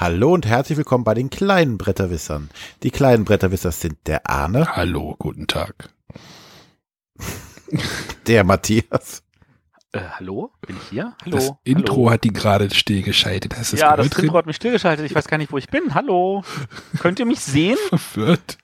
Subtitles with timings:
[0.00, 2.48] Hallo und herzlich willkommen bei den kleinen Bretterwissern.
[2.82, 4.74] Die kleinen Bretterwisser sind der Arne.
[4.74, 5.90] Hallo, guten Tag.
[8.26, 9.22] Der Matthias.
[9.92, 10.52] Äh, hallo?
[10.66, 11.14] Bin ich hier?
[11.22, 11.36] Hallo?
[11.36, 12.10] Das Intro hallo.
[12.12, 13.54] hat die gerade stillgeschaltet.
[13.58, 14.06] Hast Ja, das?
[14.06, 15.04] Intro hat mich stillgeschaltet.
[15.04, 15.94] Ich weiß gar nicht, wo ich bin.
[15.94, 16.44] Hallo?
[17.00, 17.76] Könnt ihr mich sehen?
[17.90, 18.56] verwirrt.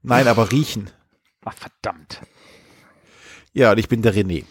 [0.00, 0.88] Nein, aber riechen.
[1.44, 2.22] Ach, verdammt.
[3.52, 4.46] Ja, und ich bin der René.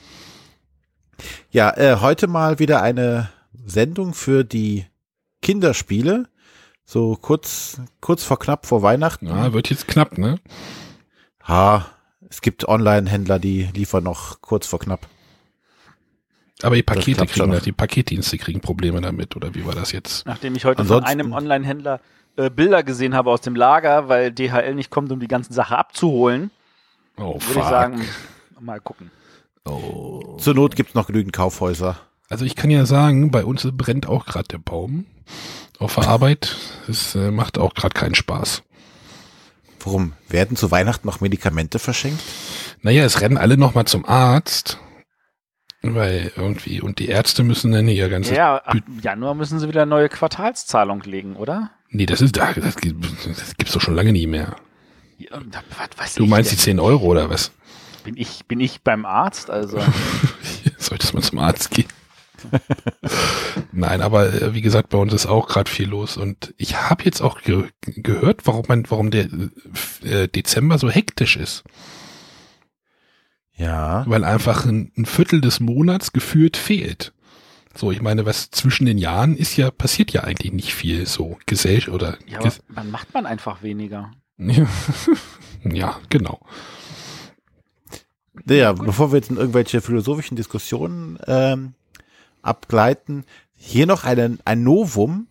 [1.50, 3.32] Ja, äh, heute mal wieder eine
[3.66, 4.86] Sendung für die
[5.42, 6.28] Kinderspiele.
[6.86, 9.28] So kurz, kurz vor knapp vor Weihnachten.
[9.28, 10.40] Ja, wird jetzt knapp, ne?
[11.48, 11.86] Ha,
[12.30, 15.08] es gibt Online-Händler, die liefern noch kurz vor knapp.
[16.62, 20.26] Aber die Pakete kriegen, die Paketdienste kriegen Probleme damit, oder wie war das jetzt?
[20.26, 22.02] Nachdem ich heute Ansonsten- von einem Online-Händler
[22.36, 25.76] äh, Bilder gesehen habe aus dem Lager, weil DHL nicht kommt, um die ganzen Sachen
[25.78, 26.52] abzuholen,
[27.18, 27.64] Oh, würde fuck.
[27.64, 28.02] ich sagen,
[28.60, 29.12] mal gucken.
[29.66, 30.38] Oh.
[30.40, 31.98] Zur Not gibt's noch genügend Kaufhäuser.
[32.30, 35.06] Also ich kann ja sagen, bei uns brennt auch gerade der Baum
[35.80, 36.56] auf der Arbeit.
[36.88, 38.64] Es äh, macht auch gerade keinen Spaß.
[39.84, 40.14] Warum?
[40.28, 42.22] Werden zu Weihnachten noch Medikamente verschenkt?
[42.82, 44.78] Naja, es rennen alle nochmal zum Arzt.
[45.82, 49.84] Weil irgendwie, und die Ärzte müssen dann ihr ganzes Ja, ab Januar müssen sie wieder
[49.84, 51.72] eine neue Quartalszahlung legen, oder?
[51.90, 54.58] Nee, das ist, das, das gibt's doch schon lange nie mehr.
[55.18, 56.64] Ja, da- was weiß Du ich meinst die denn?
[56.64, 57.52] 10 Euro oder was?
[58.04, 59.50] Bin ich, bin ich beim Arzt?
[59.50, 59.80] Also,
[60.78, 61.88] Solltest man zum Arzt gehen.
[63.72, 67.04] Nein, aber äh, wie gesagt, bei uns ist auch gerade viel los und ich habe
[67.06, 69.28] jetzt auch ge gehört, warum man, warum der
[70.04, 71.64] äh, Dezember so hektisch ist,
[73.56, 74.04] Ja.
[74.08, 77.14] weil einfach ein, ein Viertel des Monats gefühlt fehlt.
[77.76, 81.38] So, ich meine, was zwischen den Jahren ist ja passiert ja eigentlich nicht viel so
[81.46, 84.12] Gesellschaft oder ja, aber Ges dann macht man einfach weniger.
[84.38, 86.40] ja, genau.
[88.48, 91.74] Ja, bevor wir jetzt in irgendwelche philosophischen Diskussionen ähm,
[92.42, 95.28] abgleiten, hier noch einen, ein Novum.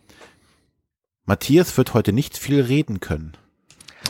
[1.25, 3.37] Matthias wird heute nicht viel reden können.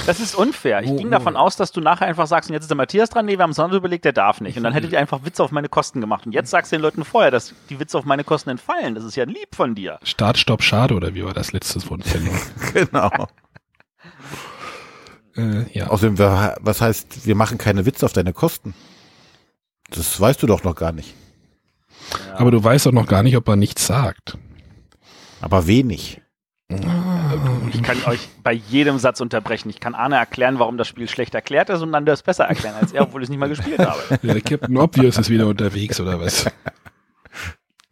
[0.07, 0.83] Das ist unfair.
[0.83, 1.11] Ich Oh, ging oh.
[1.11, 3.43] davon aus, dass du nachher einfach sagst, und jetzt ist der Matthias dran, nee, wir
[3.43, 4.57] haben es anders überlegt, der darf nicht.
[4.57, 6.27] Und dann hättet ihr einfach Witze auf meine Kosten gemacht.
[6.27, 8.95] Und jetzt sagst du den Leuten vorher, dass die Witze auf meine Kosten entfallen.
[8.95, 9.99] Das ist ja lieb von dir.
[10.03, 12.03] Start, Stopp, Schade oder wie war das letztes Wort?
[12.75, 13.11] Genau.
[15.37, 15.89] äh, ja.
[15.89, 18.75] Außerdem, was heißt, wir machen keine Witze auf deine Kosten?
[19.91, 21.15] Das weißt du doch noch gar nicht.
[22.35, 24.39] Aber du weißt auch noch gar nicht, ob er nichts sagt.
[25.41, 26.21] Aber wenig.
[27.73, 29.71] Ich kann euch bei jedem Satz unterbrechen.
[29.71, 32.75] Ich kann Arne erklären, warum das Spiel schlecht erklärt ist und dann das besser erklären
[32.79, 34.01] als er, obwohl ich es nicht mal gespielt habe.
[34.23, 36.47] Ja, der Captain Obvious ist wieder unterwegs, oder was?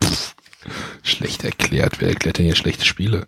[0.02, 0.34] Pff,
[1.02, 2.00] Schlecht erklärt.
[2.00, 3.26] Wer erklärt denn hier schlechte Spiele?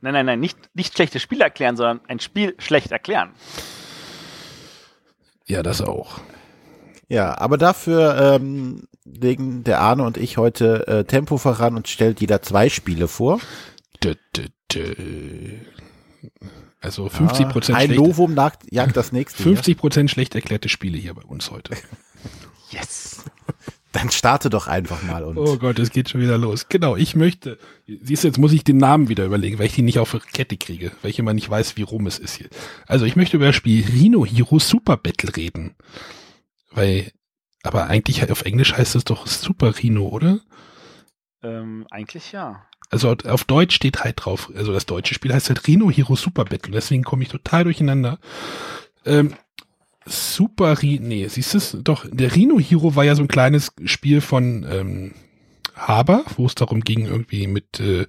[0.00, 3.32] Nein, nein, nein, nicht, nicht schlechte Spiele erklären, sondern ein Spiel schlecht erklären.
[5.46, 6.20] Ja, das auch.
[7.08, 12.20] Ja, aber dafür ähm, legen der Arne und ich heute äh, Tempo voran und stellt
[12.20, 13.40] jeder zwei Spiele vor.
[14.02, 15.54] Dö, dö, dö.
[16.80, 19.42] Also 50 Ah, Prozent ein schlecht, Novum nagt, jagt das nächste.
[19.42, 19.52] hier.
[19.54, 21.74] 50 Prozent schlecht erklärte Spiele hier bei uns heute.
[22.70, 23.24] Yes.
[23.92, 26.66] Dann starte doch einfach mal und Oh Gott, es geht schon wieder los.
[26.68, 27.58] Genau, ich möchte.
[27.86, 30.58] Siehst du, jetzt muss ich den Namen wieder überlegen, weil ich die nicht auf Kette
[30.58, 32.48] kriege, weil ich immer nicht weiß, wie rum es ist hier.
[32.86, 35.76] Also ich möchte über das Spiel Rhino Hero Super Battle reden.
[36.78, 37.10] Weil,
[37.64, 40.38] aber eigentlich auf Englisch heißt es doch Super Rhino, oder?
[41.42, 42.66] Ähm, eigentlich ja.
[42.88, 46.44] Also auf Deutsch steht halt drauf, also das deutsche Spiel heißt halt Rhino Hero Super
[46.44, 48.20] Battle, deswegen komme ich total durcheinander.
[49.04, 49.34] Ähm,
[50.06, 51.76] Super Rhino, nee, siehst du es?
[51.82, 55.14] Doch, der Rhino Hero war ja so ein kleines Spiel von ähm,
[55.74, 58.06] Haber, wo es darum ging, irgendwie mit äh,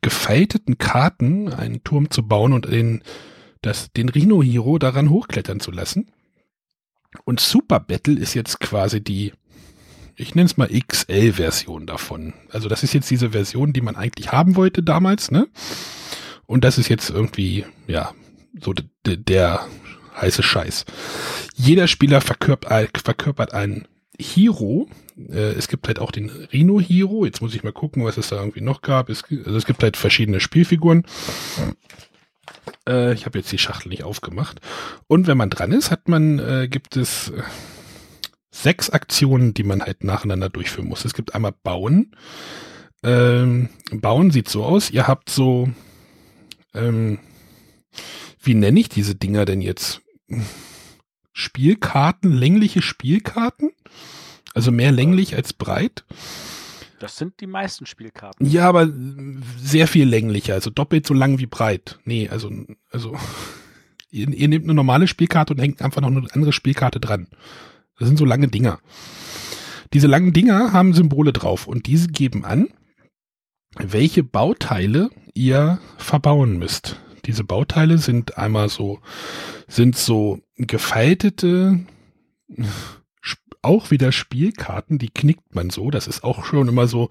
[0.00, 3.04] gefalteten Karten einen Turm zu bauen und den,
[3.62, 6.10] das, den Rhino Hero daran hochklettern zu lassen.
[7.24, 9.32] Und Super Battle ist jetzt quasi die,
[10.16, 12.34] ich nenne es mal XL-Version davon.
[12.50, 15.48] Also das ist jetzt diese Version, die man eigentlich haben wollte damals, ne?
[16.46, 18.14] Und das ist jetzt irgendwie, ja,
[18.60, 18.74] so
[19.04, 19.66] der
[20.20, 20.84] heiße Scheiß.
[21.54, 23.86] Jeder Spieler verkörpert, verkörpert einen
[24.18, 24.88] Hero.
[25.16, 27.24] Äh, es gibt halt auch den Rhino Hero.
[27.24, 29.08] Jetzt muss ich mal gucken, was es da irgendwie noch gab.
[29.08, 31.04] Es, also es gibt halt verschiedene Spielfiguren.
[32.88, 34.60] Äh, ich habe jetzt die Schachtel nicht aufgemacht.
[35.06, 37.42] Und wenn man dran ist, hat man, äh, gibt es äh,
[38.50, 41.04] sechs Aktionen, die man halt nacheinander durchführen muss.
[41.04, 42.14] Es gibt einmal Bauen.
[43.02, 44.90] Ähm, Bauen sieht so aus.
[44.90, 45.68] Ihr habt so,
[46.74, 47.18] ähm,
[48.40, 50.00] wie nenne ich diese Dinger denn jetzt?
[51.32, 53.70] Spielkarten, längliche Spielkarten?
[54.54, 56.04] Also mehr länglich als breit?
[56.98, 58.46] Das sind die meisten Spielkarten.
[58.46, 58.88] Ja, aber
[59.58, 61.98] sehr viel länglicher, also doppelt so lang wie breit.
[62.04, 62.50] Nee, also,
[62.90, 63.16] also
[64.10, 67.28] ihr, ihr nehmt eine normale Spielkarte und hängt einfach noch eine andere Spielkarte dran.
[67.98, 68.80] Das sind so lange Dinger.
[69.92, 72.68] Diese langen Dinger haben Symbole drauf und diese geben an,
[73.76, 77.00] welche Bauteile ihr verbauen müsst.
[77.24, 79.00] Diese Bauteile sind einmal so,
[79.66, 81.80] sind so gefaltete,
[83.68, 85.90] auch wieder Spielkarten, die knickt man so.
[85.90, 87.10] Das ist auch schon immer so,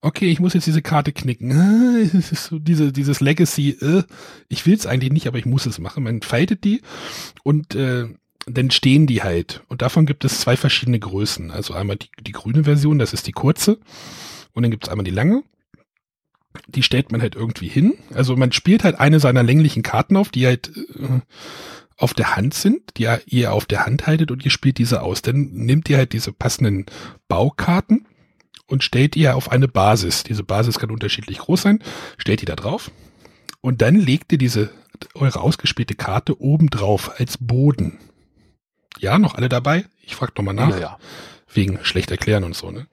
[0.00, 1.52] okay, ich muss jetzt diese Karte knicken.
[2.34, 4.02] So diese, dieses Legacy, äh,
[4.48, 6.02] ich will es eigentlich nicht, aber ich muss es machen.
[6.02, 6.82] Man faltet die
[7.44, 8.08] und äh,
[8.46, 9.62] dann stehen die halt.
[9.68, 11.52] Und davon gibt es zwei verschiedene Größen.
[11.52, 13.78] Also einmal die, die grüne Version, das ist die kurze.
[14.52, 15.44] Und dann gibt es einmal die lange.
[16.66, 17.94] Die stellt man halt irgendwie hin.
[18.12, 21.20] Also man spielt halt eine seiner länglichen Karten auf, die halt äh,
[21.96, 25.22] auf der Hand sind, die ihr auf der Hand haltet und ihr spielt diese aus.
[25.22, 26.86] Dann nehmt ihr halt diese passenden
[27.28, 28.06] Baukarten
[28.66, 30.22] und stellt ihr auf eine Basis.
[30.24, 31.78] Diese Basis kann unterschiedlich groß sein.
[32.18, 32.90] Stellt die da drauf.
[33.60, 34.70] Und dann legt ihr diese,
[35.14, 37.98] eure ausgespielte Karte oben drauf als Boden.
[38.98, 39.84] Ja, noch alle dabei?
[40.02, 40.70] Ich frage nochmal nach.
[40.70, 40.98] Ja, ja.
[41.52, 42.86] Wegen schlecht erklären und so, ne?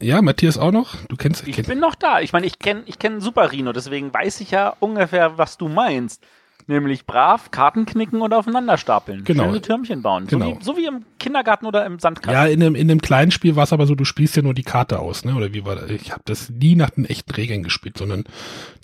[0.00, 0.96] Ja, Matthias auch noch?
[1.06, 2.20] Du kennst Ich kenn, bin noch da.
[2.20, 5.68] Ich meine, ich kenne ich kenn Super Rino, deswegen weiß ich ja ungefähr, was du
[5.68, 6.24] meinst.
[6.66, 9.24] Nämlich brav Karten knicken und aufeinander stapeln.
[9.24, 9.44] Genau.
[9.44, 10.26] Schöne Türmchen bauen.
[10.26, 10.46] Genau.
[10.46, 12.32] So, wie, so wie im Kindergarten oder im Sandkasten.
[12.32, 14.54] Ja, in einem, in einem kleinen Spiel war es aber so, du spielst ja nur
[14.54, 15.34] die Karte aus, ne?
[15.34, 15.90] Oder wie war das?
[15.90, 18.24] Ich habe das nie nach den echten Regeln gespielt, sondern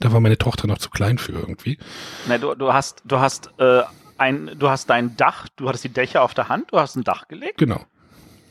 [0.01, 1.79] da war meine Tochter noch zu klein für irgendwie.
[2.27, 3.83] Ne, du, du hast, du hast, äh,
[4.19, 7.05] ein, du hast dein Dach, du hattest die Dächer auf der Hand, du hast ein
[7.05, 7.59] Dach gelegt.
[7.59, 7.81] Genau.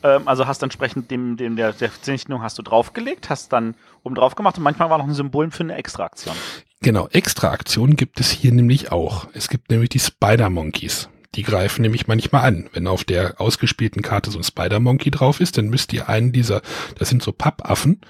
[0.08, 4.14] Ähm, also hast entsprechend dem, dem der, der Zinstung hast du draufgelegt, hast dann oben
[4.14, 6.34] drauf gemacht und manchmal war noch ein Symbol für eine Extraaktion.
[6.80, 9.26] Genau, Extra-Aktionen gibt es hier nämlich auch.
[9.32, 11.08] Es gibt nämlich die Spider-Monkeys.
[11.34, 12.70] Die greifen nämlich manchmal an.
[12.72, 16.62] Wenn auf der ausgespielten Karte so ein Spider-Monkey drauf ist, dann müsst ihr einen dieser,
[16.98, 18.00] das sind so Pappaffen,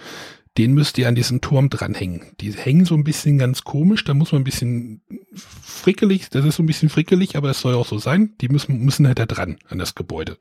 [0.58, 2.32] den müsst ihr an diesen Turm dranhängen.
[2.40, 5.02] Die hängen so ein bisschen ganz komisch, da muss man ein bisschen
[5.32, 8.34] frickelig, das ist so ein bisschen frickelig, aber das soll auch so sein.
[8.40, 10.36] Die müssen, müssen halt da dran, an das Gebäude.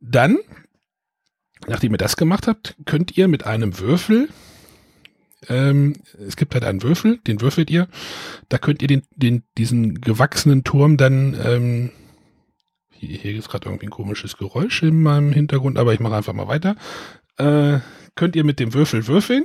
[0.00, 0.38] Dann,
[1.68, 4.28] nachdem ihr das gemacht habt, könnt ihr mit einem Würfel,
[5.48, 7.88] ähm, es gibt halt einen Würfel, den würfelt ihr,
[8.48, 11.90] da könnt ihr den, den, diesen gewachsenen Turm dann, ähm,
[12.90, 16.34] hier, hier ist gerade irgendwie ein komisches Geräusch in meinem Hintergrund, aber ich mache einfach
[16.34, 16.76] mal weiter.
[17.36, 17.80] Äh,
[18.14, 19.44] könnt ihr mit dem Würfel würfeln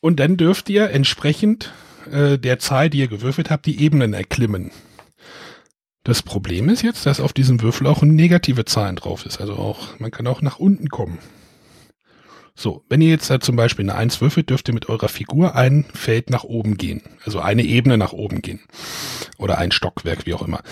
[0.00, 1.72] und dann dürft ihr entsprechend
[2.10, 4.72] äh, der Zahl, die ihr gewürfelt habt, die Ebenen erklimmen.
[6.04, 9.40] Das Problem ist jetzt, dass auf diesem Würfel auch negative Zahlen drauf ist.
[9.40, 11.18] Also auch, man kann auch nach unten kommen.
[12.54, 15.54] So, wenn ihr jetzt halt zum Beispiel eine 1 würfelt, dürft ihr mit eurer Figur
[15.54, 17.02] ein Feld nach oben gehen.
[17.24, 18.60] Also eine Ebene nach oben gehen.
[19.38, 20.62] Oder ein Stockwerk, wie auch immer.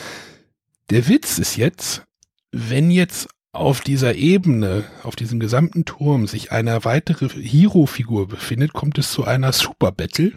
[0.91, 2.03] Der Witz ist jetzt,
[2.51, 8.99] wenn jetzt auf dieser Ebene, auf diesem gesamten Turm sich eine weitere Hero-Figur befindet, kommt
[8.99, 10.33] es zu einer Super Battle.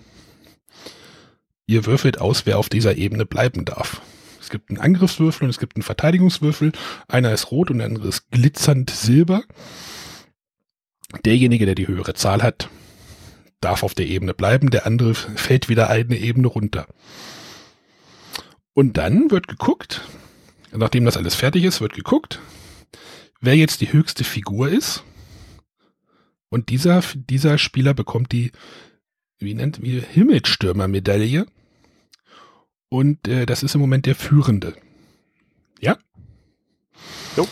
[1.66, 4.01] Ihr würfelt aus, wer auf dieser Ebene bleiben darf.
[4.44, 6.74] Es gibt einen Angriffswürfel und es gibt einen Verteidigungswürfel.
[7.07, 9.45] Einer ist rot und der andere ist glitzernd silber.
[11.24, 12.69] Derjenige, der die höhere Zahl hat,
[13.62, 14.69] darf auf der Ebene bleiben.
[14.69, 16.88] Der andere fällt wieder eine Ebene runter.
[18.74, 20.01] Und dann wird geguckt,
[20.74, 22.42] nachdem das alles fertig ist, wird geguckt,
[23.40, 25.06] wer jetzt die höchste Figur ist.
[26.50, 28.51] Und dieser, dieser Spieler bekommt die,
[29.40, 31.45] wie nennt wir, Himmelstürmer-Medaille.
[32.94, 34.76] Und äh, das ist im Moment der Führende.
[35.80, 35.97] Ja?
[37.35, 37.47] Jo.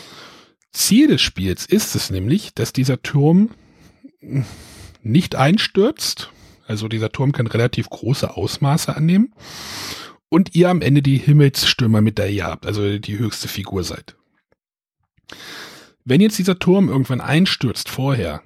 [0.70, 3.50] Ziel des Spiels ist es nämlich, dass dieser Turm
[5.02, 6.30] nicht einstürzt.
[6.68, 9.34] Also dieser Turm kann relativ große Ausmaße annehmen.
[10.28, 14.14] Und ihr am Ende die Himmelsstürmer-Medaille habt, also die höchste Figur seid.
[16.04, 18.44] Wenn jetzt dieser Turm irgendwann einstürzt vorher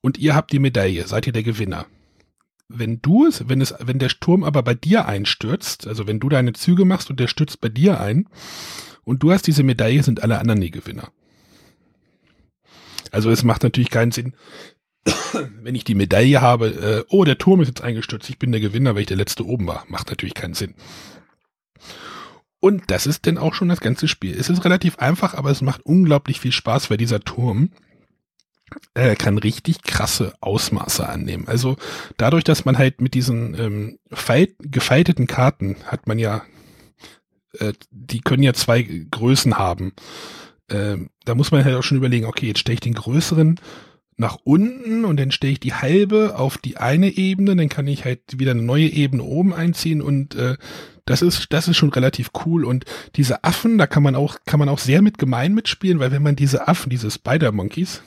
[0.00, 1.86] und ihr habt die Medaille, seid ihr der Gewinner.
[2.68, 6.28] Wenn du es, wenn es, wenn der Turm aber bei dir einstürzt, also wenn du
[6.28, 8.28] deine Züge machst und der stürzt bei dir ein
[9.04, 11.10] und du hast diese Medaille, sind alle anderen die Gewinner.
[13.12, 14.34] Also es macht natürlich keinen Sinn,
[15.62, 18.60] wenn ich die Medaille habe, äh, oh, der Turm ist jetzt eingestürzt, ich bin der
[18.60, 19.84] Gewinner, weil ich der letzte oben war.
[19.88, 20.74] Macht natürlich keinen Sinn.
[22.58, 24.34] Und das ist denn auch schon das ganze Spiel.
[24.36, 27.70] Es ist relativ einfach, aber es macht unglaublich viel Spaß, weil dieser Turm
[28.94, 31.46] äh, kann richtig krasse Ausmaße annehmen.
[31.46, 31.76] Also
[32.16, 33.98] dadurch, dass man halt mit diesen ähm,
[34.60, 36.42] gefalteten Karten hat man ja,
[37.58, 39.92] äh, die können ja zwei Größen haben.
[40.68, 43.60] Ähm, da muss man halt auch schon überlegen, okay, jetzt stelle ich den größeren
[44.18, 48.04] nach unten und dann stelle ich die halbe auf die eine Ebene, dann kann ich
[48.04, 50.56] halt wieder eine neue Ebene oben einziehen und äh,
[51.04, 54.58] das ist das ist schon relativ cool und diese Affen, da kann man auch kann
[54.58, 58.02] man auch sehr mit gemein mitspielen, weil wenn man diese Affen, diese Spider Monkeys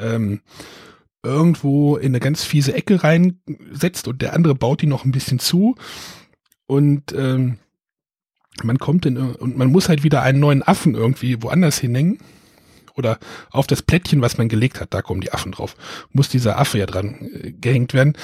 [0.00, 0.40] ähm,
[1.22, 5.38] irgendwo in eine ganz fiese Ecke reinsetzt und der andere baut die noch ein bisschen
[5.38, 5.76] zu
[6.66, 7.58] und ähm,
[8.62, 12.18] man kommt in und man muss halt wieder einen neuen Affen irgendwie woanders hinhängen
[12.94, 13.18] oder
[13.50, 15.76] auf das Plättchen, was man gelegt hat, da kommen die Affen drauf,
[16.12, 18.16] muss dieser Affe ja dran äh, gehängt werden.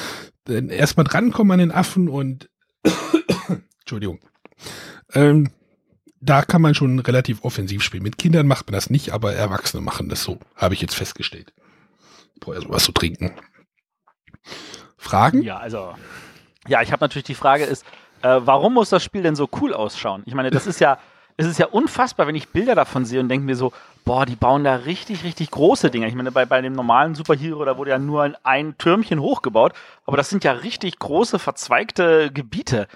[0.48, 2.48] Denn erstmal drankommen an den Affen und
[3.80, 4.20] Entschuldigung.
[5.12, 5.50] Ähm,
[6.20, 8.02] da kann man schon relativ offensiv spielen.
[8.02, 11.52] Mit Kindern macht man das nicht, aber Erwachsene machen das so, habe ich jetzt festgestellt.
[12.42, 13.34] Vorher sowas zu trinken.
[14.96, 15.42] Fragen?
[15.42, 15.94] Ja, also,
[16.68, 17.84] ja, ich habe natürlich die Frage ist,
[18.22, 20.22] äh, warum muss das Spiel denn so cool ausschauen?
[20.26, 20.98] Ich meine, das ist ja,
[21.36, 23.72] es ist ja unfassbar, wenn ich Bilder davon sehe und denke mir so,
[24.04, 26.08] boah, die bauen da richtig, richtig große Dinge.
[26.08, 29.72] Ich meine, bei, bei dem normalen Superhero, da wurde ja nur ein, ein Türmchen hochgebaut,
[30.04, 32.88] aber das sind ja richtig große, verzweigte Gebiete.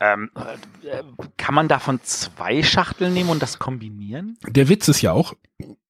[0.00, 0.30] Ähm,
[0.84, 1.02] äh,
[1.36, 4.36] kann man davon zwei Schachteln nehmen und das kombinieren?
[4.48, 5.34] Der Witz ist ja auch,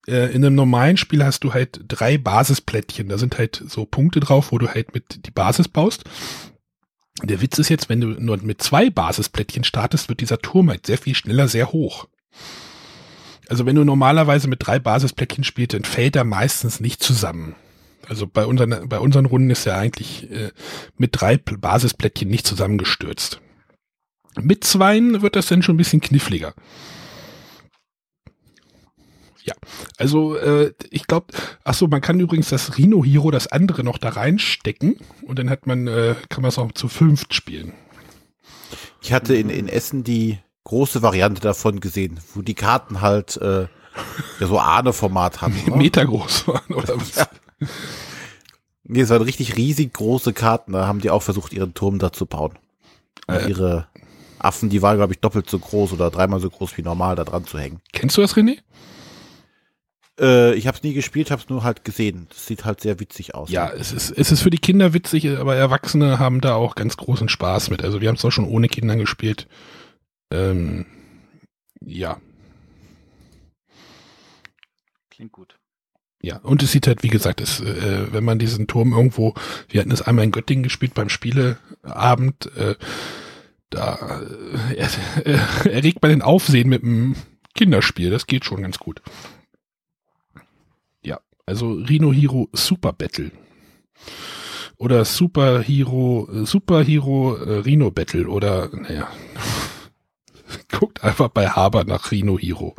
[0.07, 3.09] äh, in einem normalen Spiel hast du halt drei Basisplättchen.
[3.09, 6.05] Da sind halt so Punkte drauf, wo du halt mit die Basis baust.
[7.23, 10.87] Der Witz ist jetzt, wenn du nur mit zwei Basisplättchen startest, wird dieser Turm halt
[10.87, 12.09] sehr viel schneller sehr hoch.
[13.49, 17.55] Also wenn du normalerweise mit drei Basisplättchen spielst, dann fällt er meistens nicht zusammen.
[18.09, 20.51] Also bei unseren, bei unseren Runden ist er eigentlich äh,
[20.97, 23.41] mit drei Basisplättchen nicht zusammengestürzt.
[24.41, 26.55] Mit zweien wird das dann schon ein bisschen kniffliger.
[29.45, 29.55] Ja,
[29.97, 31.27] also äh, ich glaube,
[31.65, 35.51] ach so, man kann übrigens das Rhino Hero, das andere noch da reinstecken und dann
[35.51, 37.73] hat man, äh, kann man es auch zu fünft spielen.
[39.01, 43.63] Ich hatte in, in Essen die große Variante davon gesehen, wo die Karten halt äh,
[44.41, 45.71] ja, so Ahne-Format hatten.
[45.71, 45.77] Ne?
[45.77, 47.17] Meter groß waren oder was?
[47.17, 47.27] Ja.
[48.85, 50.73] Nee, es waren richtig riesig große Karten.
[50.73, 52.59] Da haben die auch versucht, ihren Turm da zu bauen.
[53.29, 53.87] Äh, ihre
[54.39, 57.25] Affen, die waren, glaube ich, doppelt so groß oder dreimal so groß wie normal, da
[57.25, 57.81] dran zu hängen.
[57.93, 58.59] Kennst du das, René?
[60.21, 62.27] Äh, ich habe es nie gespielt, habe es nur halt gesehen.
[62.29, 63.51] Das sieht halt sehr witzig aus.
[63.51, 66.97] Ja, es ist, es ist für die Kinder witzig, aber Erwachsene haben da auch ganz
[66.97, 67.83] großen Spaß mit.
[67.83, 69.49] Also die haben es auch schon ohne Kinder gespielt.
[70.31, 70.87] Ähm,
[71.81, 72.21] ja.
[75.11, 75.59] Klingt gut.
[76.25, 79.35] Ja, und es sieht halt, wie gesagt, es, äh, wenn man diesen Turm irgendwo,
[79.69, 82.77] wir hatten es einmal in Göttingen gespielt beim Spieleabend, äh,
[83.71, 84.21] da
[84.71, 84.87] äh,
[85.25, 85.39] äh,
[85.69, 87.17] erregt man den Aufsehen mit einem
[87.55, 88.11] Kinderspiel.
[88.11, 89.03] Das geht schon ganz gut.
[91.47, 93.31] Also Rhino Hero Super Battle.
[94.77, 99.09] Oder Super Hero, Super Hero äh, Rhino Battle oder, naja.
[100.71, 102.75] Guckt einfach bei Haber nach Rhino Hero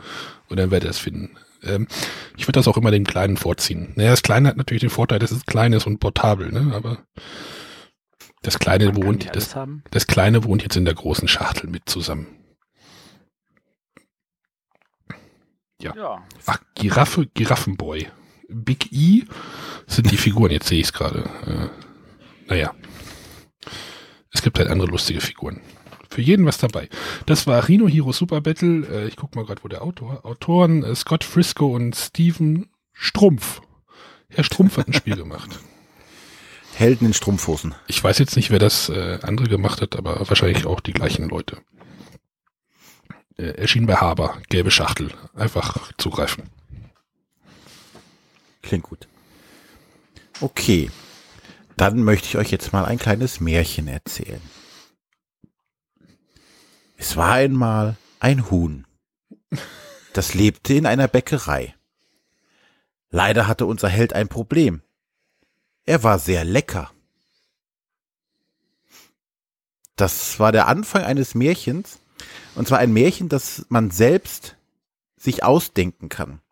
[0.50, 1.38] und dann werdet ihr es finden.
[1.64, 1.88] Ähm,
[2.38, 3.94] ich würde das auch immer dem Kleinen vorziehen.
[3.96, 6.74] Naja, das Kleine hat natürlich den Vorteil, dass es klein ist und portabel, ne?
[6.76, 7.00] Aber
[8.42, 9.56] das Kleine wohnt, das,
[9.92, 12.28] das Kleine wohnt jetzt in der großen Schachtel mit zusammen.
[15.82, 15.96] Ja.
[15.96, 16.24] ja.
[16.46, 18.08] Ach, Giraffe, Giraffenboy.
[18.54, 19.24] Big E
[19.88, 21.30] sind die Figuren, jetzt sehe ich es gerade.
[21.46, 22.74] Äh, naja.
[24.32, 25.62] Es gibt halt andere lustige Figuren.
[26.10, 26.90] Für jeden was dabei.
[27.26, 28.86] Das war Rhino Hero Super Battle.
[28.88, 30.26] Äh, ich guck mal gerade, wo der Autor.
[30.26, 33.62] Autoren äh, Scott Frisco und Steven Strumpf.
[34.30, 35.60] Herr Strumpf hat ein Spiel gemacht.
[36.76, 37.76] Helden in Strumpfhosen.
[37.88, 41.30] Ich weiß jetzt nicht, wer das äh, andere gemacht hat, aber wahrscheinlich auch die gleichen
[41.30, 41.58] Leute.
[43.38, 45.12] Äh, erschien bei Haber, gelbe Schachtel.
[45.36, 46.50] Einfach zugreifen.
[48.64, 49.08] Klingt gut.
[50.42, 50.90] Okay.
[51.78, 54.42] Dann möchte ich euch jetzt mal ein kleines Märchen erzählen.
[56.98, 58.88] Es war einmal ein Huhn.
[60.14, 61.76] Das lebte in einer Bäckerei.
[63.10, 64.82] Leider hatte unser Held ein Problem.
[65.86, 66.92] Er war sehr lecker.
[69.96, 72.00] Das war der Anfang eines Märchens.
[72.56, 74.56] Und zwar ein Märchen, das man selbst
[75.18, 76.43] sich ausdenken kann.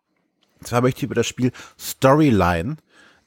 [0.62, 2.76] Und zwar möchte ich über das Spiel Storyline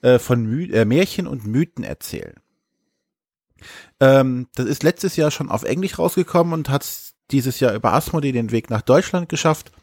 [0.01, 2.35] äh, von Mü äh, Märchen und Mythen erzählen.
[3.99, 6.87] Ähm, das ist letztes Jahr schon auf Englisch rausgekommen und hat
[7.31, 9.73] dieses Jahr über Asmodee den Weg nach Deutschland geschafft.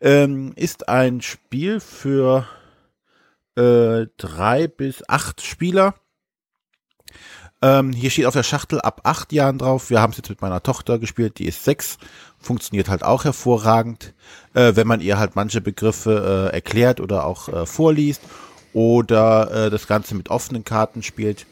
[0.00, 2.48] Ähm, ist ein Spiel für
[3.54, 5.94] äh, drei bis acht Spieler.
[7.62, 9.90] Ähm, hier steht auf der Schachtel ab acht Jahren drauf.
[9.90, 11.98] Wir haben es jetzt mit meiner Tochter gespielt, die ist sechs.
[12.38, 14.14] Funktioniert halt auch hervorragend,
[14.54, 18.22] äh, wenn man ihr halt manche Begriffe äh, erklärt oder auch äh, vorliest
[18.72, 21.46] oder äh, das Ganze mit offenen Karten spielt.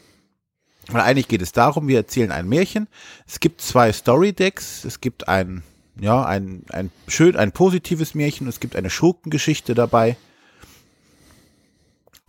[0.91, 2.87] Weil eigentlich geht es darum, wir erzählen ein Märchen.
[3.27, 4.85] Es gibt zwei Story Decks.
[4.85, 5.61] Es gibt ein,
[5.99, 8.47] ja, ein, ein schön, ein positives Märchen.
[8.47, 10.17] Es gibt eine Schurkengeschichte dabei.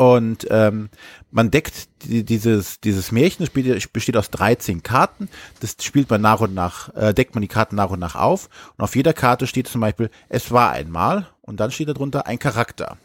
[0.00, 0.88] Und ähm,
[1.30, 5.28] man deckt die, dieses, dieses Märchen, das besteht aus 13 Karten.
[5.61, 8.49] Das spielt man nach und nach, äh, deckt man die Karten nach und nach auf.
[8.78, 12.38] Und auf jeder Karte steht zum Beispiel, es war einmal und dann steht darunter ein
[12.38, 12.97] Charakter.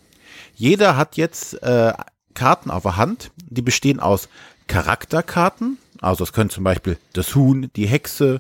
[0.56, 1.92] Jeder hat jetzt äh,
[2.34, 4.30] Karten auf der Hand, die bestehen aus
[4.68, 5.78] Charakterkarten.
[6.00, 8.40] Also es können zum Beispiel das Huhn, die Hexe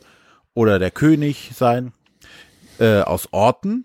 [0.54, 1.92] oder der König sein.
[2.80, 3.84] Äh, aus Orten,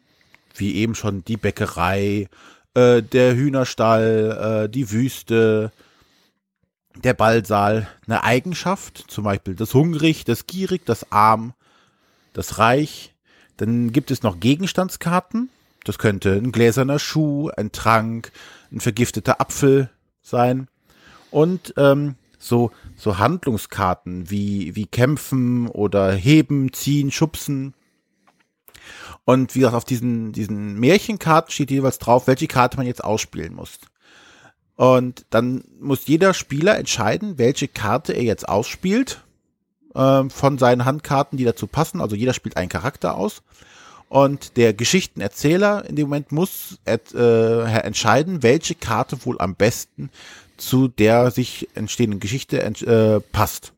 [0.55, 2.29] wie eben schon die Bäckerei,
[2.75, 5.73] äh, der Hühnerstall, äh, die Wüste,
[6.97, 11.55] der Ballsaal eine Eigenschaft, zum Beispiel das hungrig, das gierig, das arm,
[12.33, 13.15] das reich.
[13.57, 15.51] Dann gibt es noch Gegenstandskarten.
[15.85, 18.33] Das könnte ein gläserner Schuh, ein Trank,
[18.71, 19.91] ein vergifteter Apfel
[20.23, 20.69] sein.
[21.31, 27.75] Und ähm, so, so Handlungskarten wie, wie kämpfen oder heben, ziehen, schubsen.
[29.25, 33.55] Und wie gesagt, auf diesen, diesen Märchenkarten steht jeweils drauf, welche Karte man jetzt ausspielen
[33.55, 33.79] muss.
[34.77, 39.23] Und dann muss jeder Spieler entscheiden, welche Karte er jetzt ausspielt
[39.95, 42.01] äh, von seinen Handkarten, die dazu passen.
[42.01, 43.43] Also jeder spielt einen Charakter aus.
[44.09, 46.97] Und der Geschichtenerzähler in dem Moment muss äh,
[47.83, 50.11] entscheiden, welche Karte wohl am besten
[50.57, 53.73] zu der sich entstehenden Geschichte äh, passt.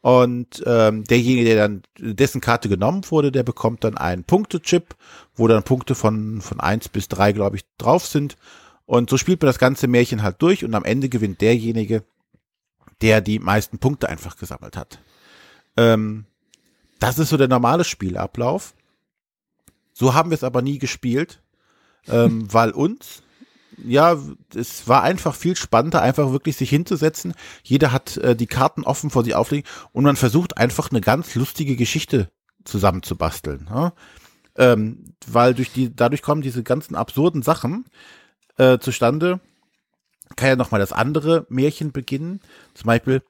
[0.00, 4.94] Und ähm, derjenige, der dann dessen Karte genommen wurde, der bekommt dann einen Punktechip,
[5.34, 8.36] wo dann Punkte von von eins bis drei, glaube ich, drauf sind.
[8.86, 12.04] Und so spielt man das ganze Märchen halt durch und am Ende gewinnt derjenige,
[13.02, 15.00] der die meisten Punkte einfach gesammelt hat.
[15.76, 16.26] Ähm,
[17.00, 18.74] das ist so der normale Spielablauf.
[19.92, 21.42] So haben wir es aber nie gespielt,
[22.06, 23.22] ähm, weil uns,
[23.84, 24.16] ja,
[24.54, 27.34] es war einfach viel spannender, einfach wirklich sich hinzusetzen.
[27.62, 31.34] Jeder hat äh, die Karten offen vor sich auflegen und man versucht einfach eine ganz
[31.34, 32.30] lustige Geschichte
[32.64, 33.68] zusammenzubasteln.
[33.70, 33.92] Ja?
[34.56, 37.84] Ähm, weil durch die, dadurch kommen diese ganzen absurden Sachen,
[38.58, 39.40] äh, zustande.
[40.36, 42.40] Kann ja nochmal das andere Märchen beginnen.
[42.74, 43.22] Zum Beispiel,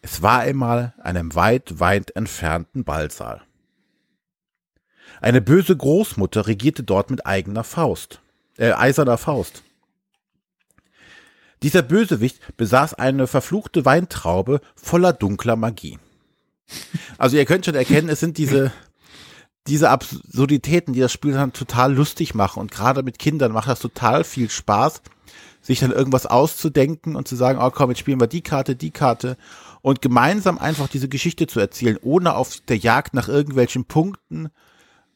[0.00, 3.42] es war einmal einem weit, weit entfernten Ballsaal.
[5.20, 8.20] Eine böse Großmutter regierte dort mit eigener Faust,
[8.56, 9.62] äh, eiserner Faust.
[11.62, 15.98] Dieser Bösewicht besaß eine verfluchte Weintraube voller dunkler Magie.
[17.18, 18.72] Also ihr könnt schon erkennen, es sind diese
[19.68, 23.78] diese Absurditäten, die das Spiel dann total lustig machen und gerade mit Kindern macht das
[23.78, 25.02] total viel Spaß,
[25.60, 28.90] sich dann irgendwas auszudenken und zu sagen, oh komm, jetzt spielen wir die Karte, die
[28.90, 29.36] Karte
[29.80, 34.48] und gemeinsam einfach diese Geschichte zu erzählen, ohne auf der Jagd nach irgendwelchen Punkten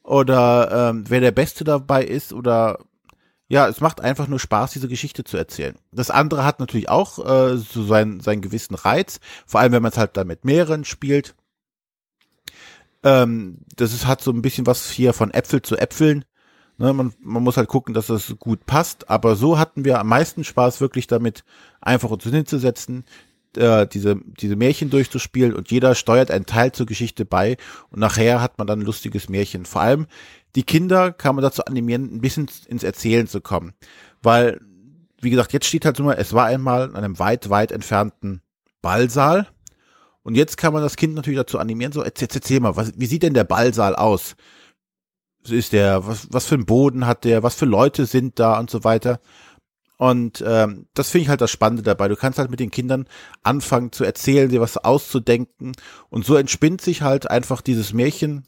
[0.04, 2.78] oder ähm, wer der Beste dabei ist oder
[3.48, 5.76] ja, es macht einfach nur Spaß, diese Geschichte zu erzählen.
[5.92, 9.92] Das andere hat natürlich auch äh, so seinen, seinen gewissen Reiz, vor allem wenn man
[9.92, 11.34] es halt dann mit mehreren spielt.
[13.04, 16.24] Ähm, das ist, hat so ein bisschen was hier von Äpfel zu Äpfeln.
[16.78, 19.08] Ne, man, man muss halt gucken, dass das gut passt.
[19.08, 21.44] Aber so hatten wir am meisten Spaß, wirklich damit
[21.80, 23.04] einfach uns hinzusetzen,
[23.56, 27.56] äh, diese, diese Märchen durchzuspielen und jeder steuert einen Teil zur Geschichte bei
[27.90, 29.64] und nachher hat man dann ein lustiges Märchen.
[29.64, 30.06] Vor allem
[30.56, 33.74] die Kinder kann man dazu animieren, ein bisschen ins Erzählen zu kommen.
[34.22, 34.60] Weil,
[35.20, 38.42] wie gesagt, jetzt steht halt mal, es war einmal in einem weit, weit entfernten
[38.82, 39.46] Ballsaal
[40.26, 42.92] und jetzt kann man das Kind natürlich dazu animieren, so, jetzt, jetzt erzähl mal, was,
[42.96, 44.34] wie sieht denn der Ballsaal aus?
[45.48, 48.68] Ist der, was, was für einen Boden hat der, was für Leute sind da und
[48.68, 49.20] so weiter.
[49.98, 52.08] Und ähm, das finde ich halt das Spannende dabei.
[52.08, 53.06] Du kannst halt mit den Kindern
[53.44, 55.72] anfangen zu erzählen, dir was auszudenken.
[56.10, 58.46] Und so entspinnt sich halt einfach dieses Märchen,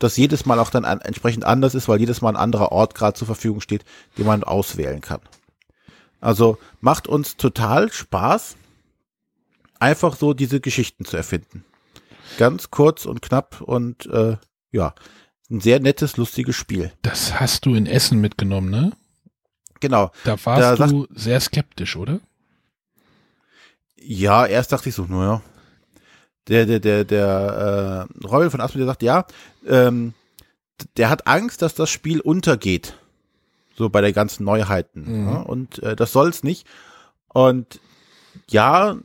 [0.00, 2.94] das jedes Mal auch dann an, entsprechend anders ist, weil jedes Mal ein anderer Ort
[2.94, 3.84] gerade zur Verfügung steht,
[4.18, 5.20] den man auswählen kann.
[6.20, 8.56] Also macht uns total Spaß
[9.78, 11.64] einfach so diese Geschichten zu erfinden.
[12.38, 14.36] Ganz kurz und knapp und äh,
[14.70, 14.94] ja,
[15.50, 16.92] ein sehr nettes, lustiges Spiel.
[17.02, 18.92] Das hast du in Essen mitgenommen, ne?
[19.80, 20.10] Genau.
[20.24, 22.20] Da warst da du sehr skeptisch, oder?
[23.96, 25.42] Ja, erst dachte ich so, naja.
[26.48, 29.26] Der, der, der, der äh, Robin von Aspen, der sagt, ja,
[29.66, 30.14] ähm,
[30.96, 32.94] der hat Angst, dass das Spiel untergeht.
[33.76, 35.22] So bei der ganzen Neuheiten.
[35.22, 35.28] Mhm.
[35.28, 36.66] Ja, und äh, das soll's nicht.
[37.28, 37.80] Und
[38.48, 38.96] ja,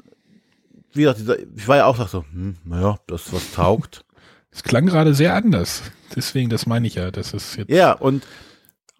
[0.94, 1.22] wie gesagt,
[1.56, 4.04] ich war ja auch so, hm, naja, das was taugt.
[4.52, 5.82] Es klang gerade sehr anders.
[6.16, 7.70] Deswegen, das meine ich ja, das ist jetzt.
[7.70, 8.26] Ja, und,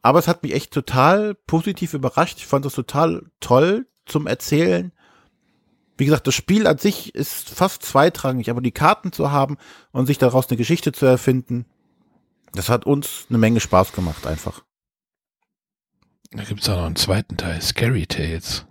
[0.02, 2.40] aber es hat mich echt total positiv überrascht.
[2.40, 4.92] Ich fand das total toll zum Erzählen.
[5.98, 9.58] Wie gesagt, das Spiel an sich ist fast zweitrangig, aber die Karten zu haben
[9.92, 11.66] und sich daraus eine Geschichte zu erfinden,
[12.54, 14.64] das hat uns eine Menge Spaß gemacht, einfach.
[16.32, 18.66] Da gibt's auch noch einen zweiten Teil, Scary Tales.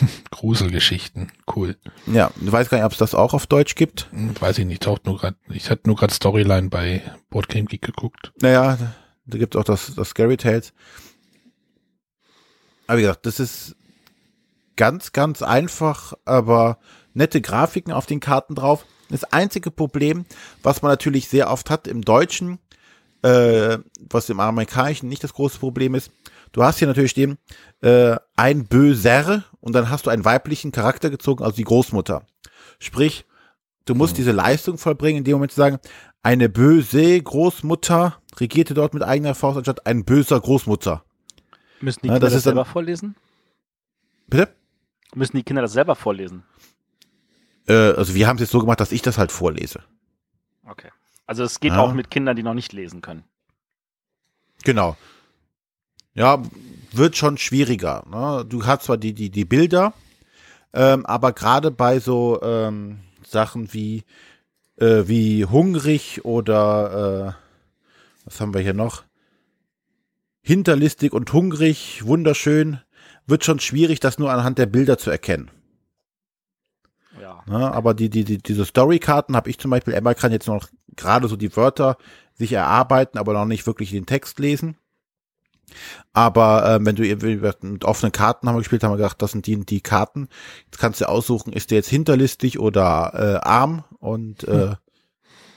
[0.30, 1.76] Gruselgeschichten, cool.
[2.06, 4.08] Ja, du weißt gar nicht, ob es das auch auf Deutsch gibt.
[4.10, 7.82] Hm, weiß ich nicht, taucht nur gerade, ich hatte nur gerade Storyline bei Boardgame Geek
[7.82, 8.32] geguckt.
[8.40, 8.94] Naja, da,
[9.26, 10.72] da gibt es auch das, das Scary Tales.
[12.86, 13.76] Aber wie gesagt, das ist
[14.78, 16.78] ganz, ganz einfach, aber
[17.12, 18.86] nette Grafiken auf den Karten drauf.
[19.10, 20.24] Das einzige Problem,
[20.62, 22.58] was man natürlich sehr oft hat im Deutschen,
[23.22, 26.10] äh, was im Amerikanischen nicht das große Problem ist,
[26.52, 27.36] du hast hier natürlich stehen,
[27.82, 32.22] äh, ein Böser und dann hast du einen weiblichen Charakter gezogen, also die Großmutter.
[32.78, 33.26] Sprich,
[33.84, 34.18] du musst mhm.
[34.18, 35.78] diese Leistung vollbringen, in dem Moment zu sagen,
[36.22, 41.04] eine böse Großmutter regierte dort mit eigener Faust anstatt ein böser Großmutter.
[41.80, 43.16] Müssen die Ja, das das, selber vorlesen?
[44.28, 44.52] Bitte?
[45.14, 46.44] Müssen die Kinder das selber vorlesen?
[47.66, 49.82] Äh, also wir haben es jetzt so gemacht, dass ich das halt vorlese.
[50.66, 50.90] Okay.
[51.26, 51.80] Also es geht Ja.
[51.80, 53.24] auch mit Kindern, die noch nicht lesen können.
[54.64, 54.96] Genau.
[56.14, 56.42] Ja,
[56.92, 58.04] wird schon schwieriger.
[58.10, 58.44] Ne?
[58.48, 59.92] Du hast zwar die, die, die Bilder,
[60.72, 64.04] ähm, aber gerade bei so ähm, Sachen wie,
[64.76, 69.04] äh, wie hungrig oder äh, was haben wir hier noch?
[70.40, 72.80] Hinterlistig und hungrig, wunderschön,
[73.28, 75.50] wird schon schwierig, das nur anhand der Bilder zu erkennen.
[77.20, 77.42] Ja.
[77.46, 77.72] Ne?
[77.72, 81.28] Aber die, die, die, diese Storykarten habe ich zum Beispiel, Emma kann jetzt noch gerade
[81.28, 81.96] so die Wörter
[82.34, 84.76] sich erarbeiten, aber noch nicht wirklich den Text lesen.
[86.14, 89.46] Aber ähm, wenn du mit offenen Karten haben wir gespielt, haben wir gedacht, das sind
[89.46, 90.28] die, die Karten.
[90.64, 94.74] Jetzt kannst du aussuchen, ist der jetzt hinterlistig oder äh, arm und äh,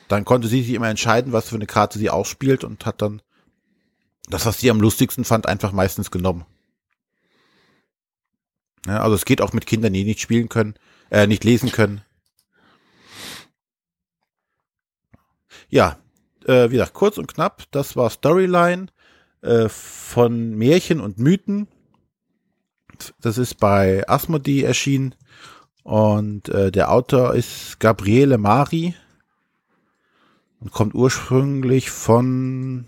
[0.10, 3.22] dann konnte sie sich immer entscheiden, was für eine Karte sie ausspielt und hat dann
[4.30, 6.46] das, was sie am lustigsten fand, einfach meistens genommen.
[8.86, 10.76] Ja, also es geht auch mit Kindern, die nicht spielen können,
[11.10, 12.02] äh, nicht lesen können.
[15.70, 15.98] Ja,
[16.46, 18.88] äh, wie gesagt, kurz und knapp, das war Storyline
[19.42, 21.68] äh, von Märchen und Mythen.
[23.20, 25.16] Das ist bei Asmodee erschienen
[25.84, 28.96] und äh, der Autor ist Gabriele Mari
[30.60, 32.86] und kommt ursprünglich von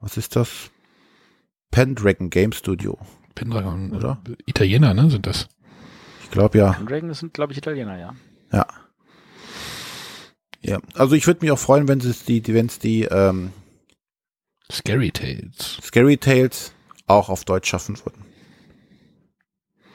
[0.00, 0.70] was ist das?
[1.70, 2.98] Pendragon Game Studio.
[3.34, 4.20] Pendragon, Oder?
[4.28, 5.48] äh, Italiener, ne, sind das.
[6.22, 6.72] Ich glaube ja.
[6.86, 8.14] Dragon das sind, glaube ich, Italiener, ja.
[8.52, 8.66] Ja.
[10.62, 13.52] Ja, also ich würde mich auch freuen, wenn es die, wenn es die ähm,
[14.72, 15.78] Scary Tales.
[15.82, 16.72] Scary Tales
[17.06, 18.24] auch auf Deutsch schaffen würden.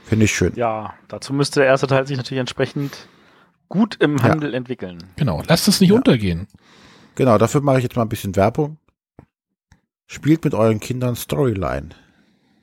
[0.05, 0.53] Finde ich schön.
[0.55, 3.07] Ja, dazu müsste der erste Teil sich natürlich entsprechend
[3.67, 4.23] gut im Ja.
[4.25, 5.03] Handel entwickeln.
[5.15, 5.95] Genau, lasst es nicht Ja.
[5.95, 6.47] untergehen.
[7.15, 8.77] Genau, dafür mache ich jetzt mal ein bisschen Werbung.
[10.07, 11.89] Spielt mit euren Kindern Storyline.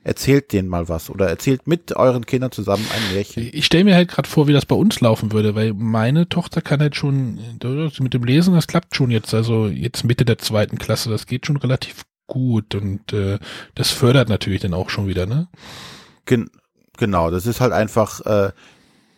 [0.07, 3.49] Erzählt denen mal was oder erzählt mit euren Kindern zusammen ein Märchen.
[3.51, 6.61] Ich stelle mir halt gerade vor, wie das bei uns laufen würde, weil meine Tochter
[6.61, 10.37] kann halt schon, äh, mit dem Lesen, das klappt schon jetzt, also jetzt Mitte der
[10.37, 13.37] zweiten Klasse, das geht schon relativ gut und äh,
[13.75, 15.49] das fördert natürlich dann auch schon wieder, ne?
[16.25, 16.49] Gen
[16.97, 18.53] genau, das ist halt einfach, äh,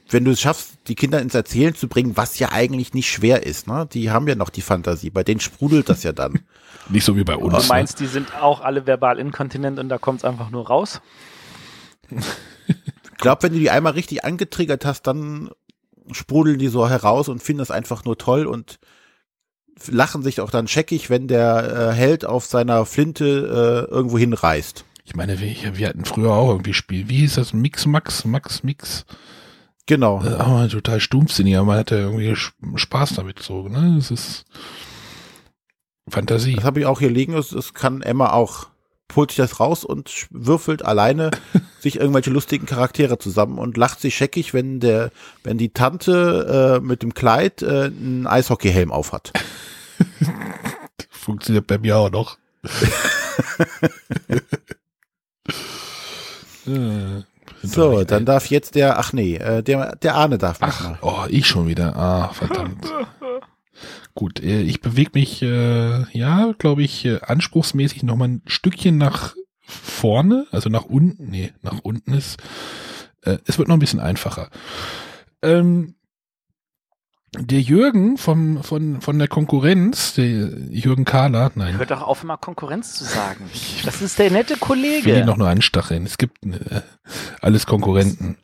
[0.10, 3.46] wenn du es schaffst, die Kinder ins Erzählen zu bringen, was ja eigentlich nicht schwer
[3.46, 3.88] ist, ne?
[3.94, 6.40] Die haben ja noch die Fantasie, bei denen sprudelt das ja dann.
[6.90, 7.54] Nicht so wie bei uns.
[7.68, 11.02] du meinst, die sind auch alle verbal inkontinent und da kommt es einfach nur raus?
[12.10, 15.50] Ich glaube, wenn du die einmal richtig angetriggert hast, dann
[16.12, 18.80] sprudeln die so heraus und finden das einfach nur toll und
[19.88, 24.80] lachen sich auch dann scheckig, wenn der äh, Held auf seiner Flinte äh, irgendwo hinreißt.
[24.80, 24.84] ne?
[25.06, 27.10] Ich meine, wir, wir hatten früher auch irgendwie Spiel.
[27.10, 27.54] Wie hieß das?
[27.54, 29.06] Mix, Max, Max, Mix.
[29.86, 30.24] Genau.
[30.24, 33.98] Äh, aber total stumpfsinnig, aber man hatte irgendwie Spaß damit so, ne?
[33.98, 34.46] Es ist
[36.12, 36.56] Fantasie.
[36.56, 37.34] Das habe ich auch hier liegen.
[37.34, 38.68] Das, das kann Emma auch.
[39.16, 41.32] Holt sich das raus und würfelt alleine
[41.80, 45.10] sich irgendwelche lustigen Charaktere zusammen und lacht sich scheckig, wenn der,
[45.44, 49.34] wenn die Tante äh, mit dem Kleid äh, einen Eishockeyhelm aufhat.
[51.10, 52.38] Funktioniert bei mir auch noch.
[56.68, 57.24] Äh,
[57.64, 61.00] So, dann darf jetzt der, ach nee, äh, der, der Ahne darf Ach, mal.
[61.02, 61.96] oh, ich schon wieder.
[61.96, 62.86] Ah, verdammt.
[64.16, 68.98] Gut, äh, ich bewege mich, äh, ja, glaube ich, äh, anspruchsmäßig noch mal ein Stückchen
[68.98, 71.30] nach vorne, also nach unten.
[71.30, 72.38] Nee, nach unten ist.
[73.24, 74.50] Äh, es wird noch ein bisschen einfacher.
[75.42, 75.96] Ähm,
[77.38, 82.38] der Jürgen vom, von, von der Konkurrenz, der Jürgen Kahler, nein, Hört doch auf, immer
[82.38, 83.50] Konkurrenz zu sagen.
[83.86, 85.26] Das ist der nette ich will ihn Kollege.
[85.26, 86.06] noch nur anstacheln.
[86.06, 86.82] Es gibt äh,
[87.42, 88.38] alles Konkurrenten.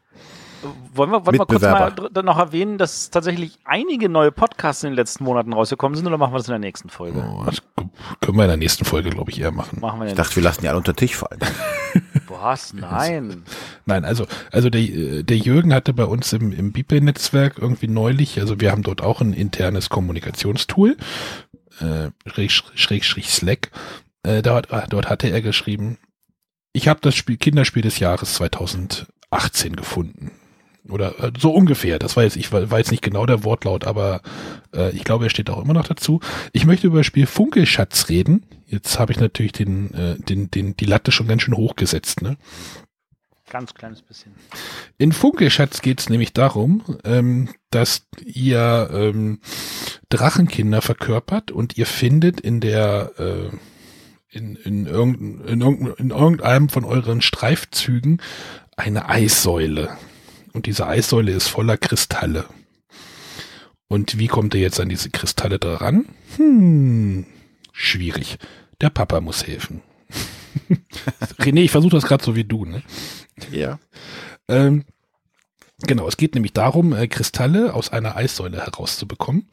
[0.93, 4.95] Wollen wir, wollen wir kurz mal noch erwähnen, dass tatsächlich einige neue Podcasts in den
[4.95, 7.23] letzten Monaten rausgekommen sind oder machen wir das in der nächsten Folge?
[7.27, 7.61] Oh, das
[8.21, 9.79] können wir in der nächsten Folge, glaube ich, eher machen.
[9.79, 11.39] Machen wir Ich dachte, wir lassen die alle unter den Tisch fallen.
[12.27, 12.73] Was?
[12.73, 13.43] Nein.
[13.85, 18.59] Nein, also, also der, der Jürgen hatte bei uns im, im Bipe-Netzwerk irgendwie neulich, also
[18.59, 20.97] wir haben dort auch ein internes Kommunikationstool,
[21.79, 23.71] äh, Schrägstrich Schrägstrich Slack.
[24.23, 25.97] Äh, dort, ah, dort hatte er geschrieben,
[26.73, 30.31] ich habe das Spiel, Kinderspiel des Jahres 2018 gefunden.
[30.89, 33.85] Oder äh, so ungefähr, das war jetzt, ich war, war jetzt nicht genau der Wortlaut,
[33.85, 34.21] aber
[34.73, 36.19] äh, ich glaube, er steht auch immer noch dazu.
[36.53, 38.45] Ich möchte über das Spiel Funkelschatz reden.
[38.67, 42.37] Jetzt habe ich natürlich den, äh, den, den, die Latte schon ganz schön hochgesetzt, ne?
[43.49, 44.33] Ganz kleines bisschen.
[44.97, 49.39] In Funkelschatz geht es nämlich darum, ähm, dass ihr ähm,
[50.09, 53.55] Drachenkinder verkörpert und ihr findet in der äh,
[54.35, 58.21] in, in, irgendein, in, irgendein, in irgendeinem von euren Streifzügen
[58.75, 59.95] eine Eissäule.
[60.55, 62.45] Und diese Eissäule ist voller Kristalle.
[63.89, 66.05] Und wie kommt ihr jetzt an diese Kristalle dran?
[66.37, 67.25] Hm.
[67.73, 68.37] Schwierig.
[68.79, 69.81] Der Papa muss helfen.
[71.39, 72.81] René, ich versuche das gerade so wie du, ne?
[73.51, 73.79] Ja.
[74.47, 74.85] Ähm,
[75.79, 79.49] genau, es geht nämlich darum, äh, Kristalle aus einer Eissäule herauszubekommen.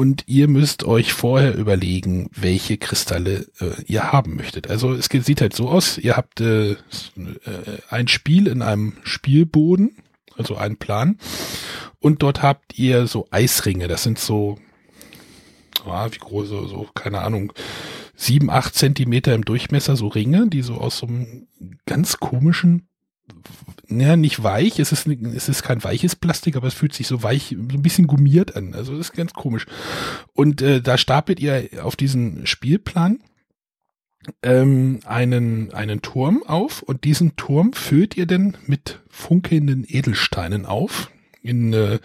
[0.00, 4.70] Und ihr müsst euch vorher überlegen, welche Kristalle äh, ihr haben möchtet.
[4.70, 6.76] Also es geht, sieht halt so aus, ihr habt äh, äh,
[7.90, 9.98] ein Spiel in einem Spielboden,
[10.38, 11.18] also einen Plan.
[11.98, 13.88] Und dort habt ihr so Eisringe.
[13.88, 14.56] Das sind so,
[15.84, 17.52] ah, wie groß, so, so, keine Ahnung,
[18.16, 21.46] sieben, acht Zentimeter im Durchmesser, so Ringe, die so aus so einem
[21.84, 22.88] ganz komischen
[23.88, 27.22] ja, nicht weich, es ist, es ist kein weiches Plastik, aber es fühlt sich so
[27.22, 28.74] weich, so ein bisschen gummiert an.
[28.74, 29.66] Also das ist ganz komisch.
[30.32, 33.18] Und äh, da stapelt ihr auf diesen Spielplan
[34.42, 41.10] ähm, einen, einen Turm auf und diesen Turm füllt ihr dann mit funkelnden Edelsteinen auf
[41.42, 41.98] in äh,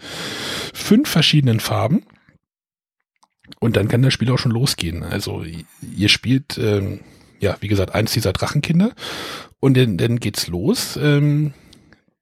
[0.72, 2.04] fünf verschiedenen Farben.
[3.60, 5.02] Und dann kann das Spiel auch schon losgehen.
[5.02, 5.44] Also
[5.96, 7.00] ihr spielt, ähm,
[7.40, 8.92] ja, wie gesagt, eins dieser Drachenkinder
[9.60, 10.98] und dann, dann geht's los.
[11.00, 11.52] Ähm,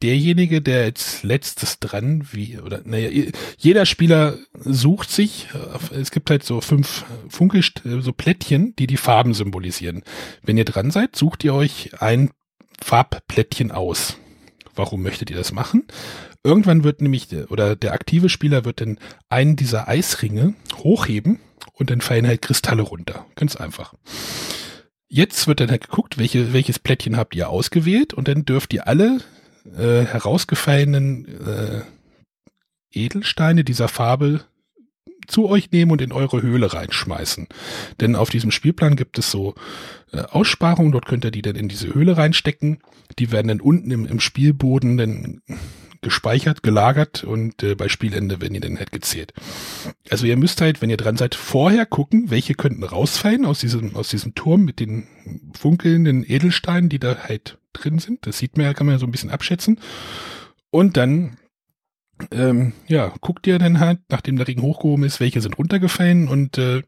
[0.03, 3.09] derjenige, der als letztes dran, wie, oder, naja,
[3.57, 7.62] jeder Spieler sucht sich, äh, es gibt halt so fünf Funkel,
[8.00, 10.03] so Plättchen, die die Farben symbolisieren.
[10.42, 12.31] Wenn ihr dran seid, sucht ihr euch ein
[12.83, 14.16] Farbplättchen aus.
[14.74, 15.85] Warum möchtet ihr das machen?
[16.42, 18.98] Irgendwann wird nämlich, oder der aktive Spieler wird dann
[19.31, 21.38] einen dieser Eisringe hochheben
[21.72, 23.24] und dann fallen halt Kristalle runter.
[23.37, 23.94] Ganz einfach.
[25.08, 28.88] Jetzt wird dann halt geguckt, welche, welches Plättchen habt ihr ausgewählt und dann dürft ihr
[28.88, 29.20] alle
[29.76, 31.82] äh, herausgefallenen äh,
[32.90, 34.44] Edelsteine dieser Farbe
[35.26, 37.48] zu euch nehmen und in eure Höhle reinschmeißen.
[38.00, 39.54] Denn auf diesem Spielplan gibt es so
[40.12, 42.78] äh, Aussparungen, dort könnt ihr die dann in diese Höhle reinstecken.
[43.18, 45.40] Die werden dann unten im, im Spielboden dann
[46.04, 49.32] gespeichert, gelagert und äh, bei Spielende werden die dann halt gezählt.
[50.10, 53.96] Also ihr müsst halt, wenn ihr dran seid, vorher gucken, welche könnten rausfallen aus diesem,
[53.96, 55.08] aus diesem Turm mit den
[55.58, 58.26] funkelnden Edelsteinen, die da halt drin sind.
[58.26, 59.80] Das sieht man ja, kann man ja so ein bisschen abschätzen.
[60.70, 61.36] Und dann,
[62.30, 66.58] ähm, ja, guckt ihr dann halt, nachdem der Regen hochgehoben ist, welche sind runtergefallen und
[66.58, 66.82] äh,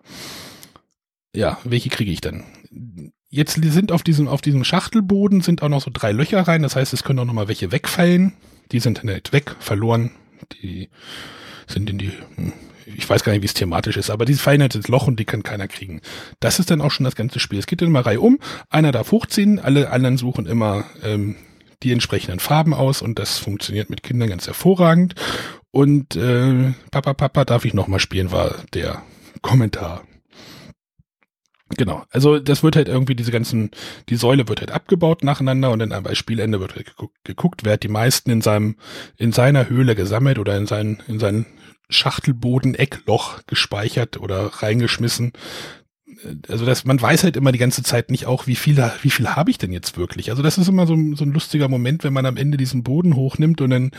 [1.34, 2.44] ja, welche kriege ich dann?
[3.36, 6.74] Jetzt sind auf diesem, auf diesem Schachtelboden sind auch noch so drei Löcher rein, das
[6.74, 8.32] heißt, es können auch noch mal welche wegfallen.
[8.72, 10.10] Die sind dann halt weg, verloren.
[10.62, 10.88] Die
[11.66, 12.54] sind in die, hm,
[12.86, 15.20] ich weiß gar nicht, wie es thematisch ist, aber die fallen halt ins Loch und
[15.20, 16.00] die kann keiner kriegen.
[16.40, 17.58] Das ist dann auch schon das ganze Spiel.
[17.58, 18.38] Es geht dann immer Reihe um.
[18.70, 21.36] Einer darf hochziehen, alle anderen suchen immer ähm,
[21.82, 25.14] die entsprechenden Farben aus und das funktioniert mit Kindern ganz hervorragend.
[25.72, 29.02] Und äh, Papa, Papa, darf ich nochmal spielen, war der
[29.42, 30.04] Kommentar.
[31.76, 32.04] Genau.
[32.10, 33.70] Also das wird halt irgendwie diese ganzen,
[34.08, 37.72] die Säule wird halt abgebaut nacheinander und dann bei Spielende wird halt geguckt, geguckt, wer
[37.72, 38.76] hat die meisten in seinem,
[39.16, 41.46] in seiner Höhle gesammelt oder in seinen, in seinen
[41.88, 45.32] Schachtelboden-Eckloch gespeichert oder reingeschmissen.
[46.48, 49.28] Also das, man weiß halt immer die ganze Zeit nicht auch, wie viel, wie viel
[49.28, 50.30] habe ich denn jetzt wirklich.
[50.30, 53.16] Also das ist immer so, so ein lustiger Moment, wenn man am Ende diesen Boden
[53.16, 53.90] hochnimmt und dann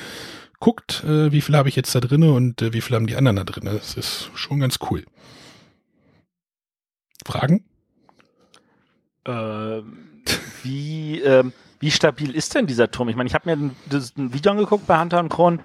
[0.60, 3.16] guckt, äh, wie viel habe ich jetzt da drinne und äh, wie viel haben die
[3.18, 3.66] anderen da drin.
[3.66, 5.04] Das ist schon ganz cool.
[7.28, 7.64] Fragen?
[9.26, 9.82] Äh,
[10.64, 11.44] wie, äh,
[11.80, 13.10] wie stabil ist denn dieser Turm?
[13.10, 13.76] Ich meine, ich habe mir ein,
[14.18, 15.60] ein, Video angeguckt bei Hunter und Kron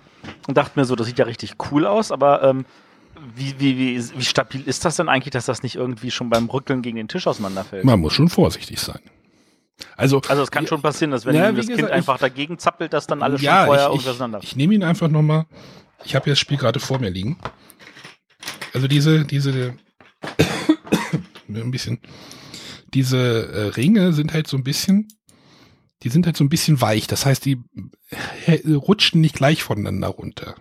[0.47, 2.65] und dachte mir so, das sieht ja richtig cool aus, aber ähm,
[3.37, 6.51] wie, wie, wie, wie stabil ist das denn eigentlich, dass das nicht irgendwie schon beim
[6.51, 7.85] Rückeln gegen den Tisch auseinanderfällt?
[7.85, 9.01] Man muss schon vorsichtig sein.
[9.97, 12.93] Also, also es kann schon passieren, dass wenn ja, das gesagt, Kind einfach dagegen zappelt,
[12.93, 14.39] dass dann alles ja, schon vorher ich, auseinander.
[14.43, 15.47] Ich, ich nehme ihn einfach nochmal.
[16.05, 17.39] Ich habe ja das Spiel gerade vor mir liegen.
[18.75, 19.75] Also diese, diese
[21.61, 22.01] ein bisschen,
[22.95, 25.09] diese äh, Ringe sind halt so ein bisschen,
[26.03, 27.07] die sind halt so ein bisschen weich.
[27.07, 27.61] Das heißt, die
[28.47, 30.57] äh, rutschen nicht gleich voneinander runter.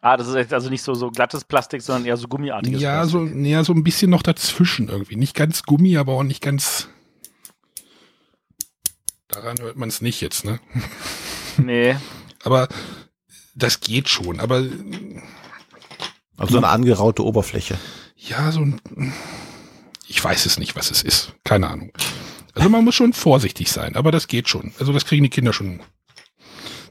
[0.00, 3.32] Ah, das ist also nicht so, so glattes Plastik, sondern eher so gummiartiges ja, Plastik.
[3.32, 5.16] So, ja, so ein bisschen noch dazwischen irgendwie.
[5.16, 6.88] Nicht ganz Gummi, aber auch nicht ganz.
[9.26, 10.60] Daran hört man es nicht jetzt, ne?
[11.60, 11.96] Nee.
[12.44, 12.68] aber
[13.56, 14.64] das geht schon, aber.
[16.36, 17.76] Also eine angeraute Oberfläche.
[18.14, 18.80] Ja, so ein.
[20.08, 21.34] Ich weiß es nicht, was es ist.
[21.44, 21.92] Keine Ahnung.
[22.54, 24.72] Also man muss schon vorsichtig sein, aber das geht schon.
[24.80, 25.80] Also das kriegen die Kinder schon.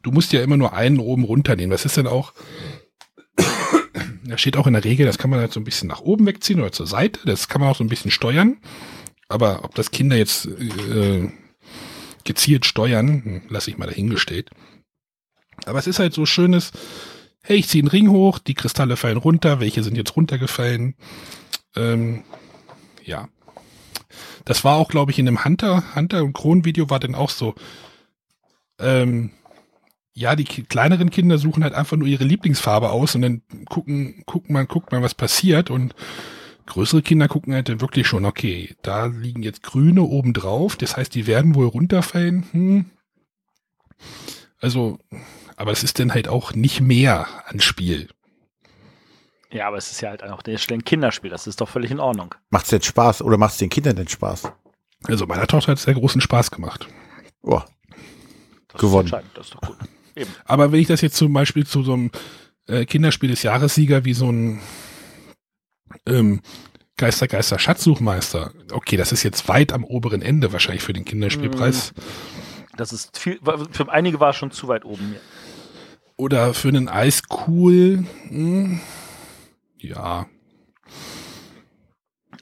[0.03, 1.71] Du musst ja immer nur einen oben runternehmen.
[1.71, 2.33] Das ist dann auch.
[4.23, 6.25] Da steht auch in der Regel, das kann man halt so ein bisschen nach oben
[6.25, 7.21] wegziehen oder zur Seite.
[7.25, 8.57] Das kann man auch so ein bisschen steuern.
[9.29, 11.31] Aber ob das Kinder jetzt äh,
[12.23, 14.51] gezielt steuern, hm, lasse ich mal dahingestellt.
[15.65, 16.71] Aber es ist halt so schönes,
[17.41, 20.95] hey, ich ziehe einen Ring hoch, die Kristalle fallen runter, welche sind jetzt runtergefallen?
[21.75, 22.23] Ähm,
[23.07, 23.29] ja.
[24.45, 27.29] Das war auch, glaube ich, in dem Hunter, Hunter und Kron Video war dann auch
[27.29, 27.55] so.
[28.79, 29.31] Ähm,
[30.13, 34.53] ja, die kleineren Kinder suchen halt einfach nur ihre Lieblingsfarbe aus und dann gucken, gucken
[34.53, 35.93] man, guckt man, was passiert und
[36.65, 40.97] größere Kinder gucken halt dann wirklich schon, okay, da liegen jetzt Grüne oben drauf, das
[40.97, 42.47] heißt, die werden wohl runterfallen.
[42.51, 42.85] Hm.
[44.59, 44.97] Also,
[45.55, 48.09] aber es ist dann halt auch nicht mehr an Spiel.
[49.51, 52.35] Ja, aber es ist ja halt auch ein Kinderspiel, das ist doch völlig in Ordnung.
[52.49, 54.51] Macht es denn Spaß oder macht es den Kindern denn Spaß?
[55.05, 56.87] Also meiner Tochter hat es sehr großen Spaß gemacht.
[57.41, 57.61] Oh,
[58.69, 59.07] Das Gewonnen.
[59.07, 59.77] Ist das ist doch gut.
[60.15, 60.31] Eben.
[60.45, 62.11] Aber wenn ich das jetzt zum Beispiel zu so einem
[62.67, 64.61] äh, Kinderspiel des Jahressieger wie so ein
[66.07, 66.41] ähm,
[66.97, 71.93] Geister, Geister, Schatzsuchmeister, okay, das ist jetzt weit am oberen Ende wahrscheinlich für den Kinderspielpreis.
[72.75, 73.39] Das ist viel,
[73.71, 75.15] für einige war es schon zu weit oben.
[76.15, 78.81] Oder für einen Eiscool, hm,
[79.79, 80.27] ja,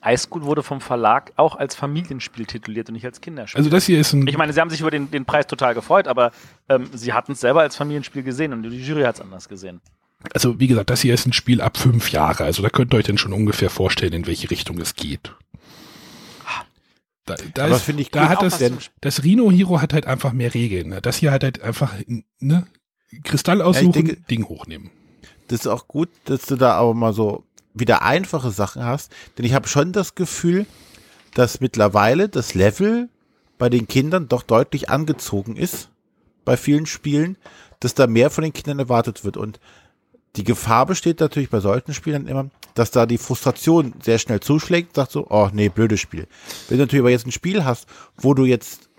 [0.03, 3.57] Highschool wurde vom Verlag auch als Familienspiel tituliert und nicht als Kinderspiel.
[3.57, 5.73] also das hier ist ein, ich meine, sie haben sich über den, den Preis total
[5.73, 6.31] gefreut, aber
[6.69, 9.81] ähm, sie hatten es selber als Familienspiel gesehen und die Jury hat es anders gesehen.
[10.33, 12.97] also wie gesagt, das hier ist ein Spiel ab fünf Jahre, also da könnt ihr
[12.97, 15.33] euch dann schon ungefähr vorstellen, in welche Richtung es geht.
[17.27, 18.61] Da, da, Aber ist, finde ich da hat das,
[19.01, 20.89] das Rhino Hero hat halt einfach mehr Regeln.
[20.89, 21.01] Ne?
[21.01, 21.91] Das hier hat halt einfach,
[22.37, 22.67] ne,
[23.23, 24.91] Kristall aussuchen, denke- Ding hochnehmen.
[25.47, 29.45] Das ist auch gut, dass du da aber mal so wieder einfache Sachen hast, denn
[29.45, 30.65] ich habe schon das Gefühl,
[31.33, 33.09] dass mittlerweile das Level
[33.57, 35.89] bei den Kindern doch deutlich angezogen ist
[36.45, 37.37] bei vielen Spielen,
[37.79, 39.59] dass da mehr von den Kindern erwartet wird und
[40.35, 44.95] die Gefahr besteht natürlich bei solchen Spielen immer, dass da die Frustration sehr schnell zuschlägt,
[44.95, 46.27] sagt so, oh nee, blödes Spiel.
[46.67, 48.89] Wenn du natürlich aber jetzt ein Spiel hast, wo du jetzt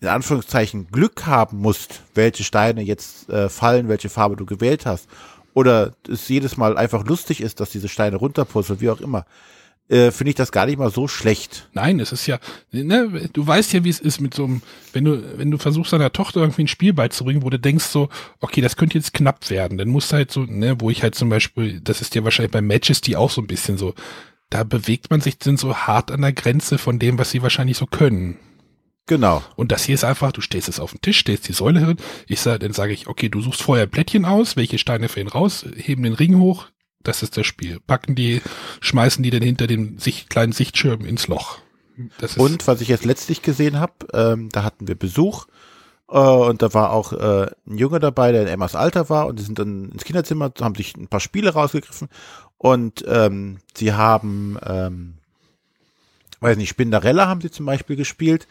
[0.00, 5.08] in Anführungszeichen Glück haben musst, welche Steine jetzt äh, fallen, welche Farbe du gewählt hast,
[5.56, 9.24] oder es jedes Mal einfach lustig ist, dass diese Steine runterpuzzeln, wie auch immer,
[9.88, 11.70] äh, finde ich das gar nicht mal so schlecht.
[11.72, 12.38] Nein, es ist ja,
[12.72, 14.60] ne, du weißt ja, wie es ist mit so einem,
[14.92, 18.10] wenn du, wenn du versuchst deiner Tochter irgendwie ein Spiel beizubringen, wo du denkst so,
[18.40, 21.14] okay, das könnte jetzt knapp werden, dann musst du halt so, ne, wo ich halt
[21.14, 23.94] zum Beispiel, das ist ja wahrscheinlich bei Matches die auch so ein bisschen so,
[24.50, 27.78] da bewegt man sich dann so hart an der Grenze von dem, was sie wahrscheinlich
[27.78, 28.36] so können.
[29.06, 29.42] Genau.
[29.54, 31.96] Und das hier ist einfach, du stehst es auf den Tisch, stellst die Säule hin.
[32.26, 35.64] Ich sag, dann sage ich, okay, du suchst vorher Plättchen aus, welche Steine fallen raus,
[35.76, 36.66] heben den Ring hoch,
[37.04, 37.78] das ist das Spiel.
[37.86, 38.42] Packen die,
[38.80, 41.58] schmeißen die dann hinter den Sicht, kleinen Sichtschirm ins Loch.
[42.18, 45.46] Das ist, Und was ich jetzt letztlich gesehen habe, ähm, da hatten wir Besuch
[46.10, 49.38] äh, und da war auch äh, ein Junge dabei, der in Emmas Alter war und
[49.38, 52.08] die sind dann ins Kinderzimmer, haben sich ein paar Spiele rausgegriffen
[52.58, 55.14] und ähm, sie haben, ähm,
[56.40, 58.48] weiß nicht, Spinderella haben sie zum Beispiel gespielt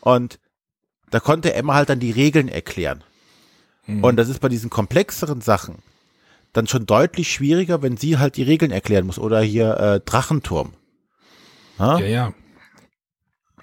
[0.00, 0.38] und
[1.10, 3.02] da konnte Emma halt dann die Regeln erklären.
[3.86, 4.04] Mhm.
[4.04, 5.76] Und das ist bei diesen komplexeren Sachen
[6.52, 9.18] dann schon deutlich schwieriger, wenn sie halt die Regeln erklären muss.
[9.18, 10.72] Oder hier äh, Drachenturm.
[11.78, 11.98] Ja?
[11.98, 12.34] ja, ja.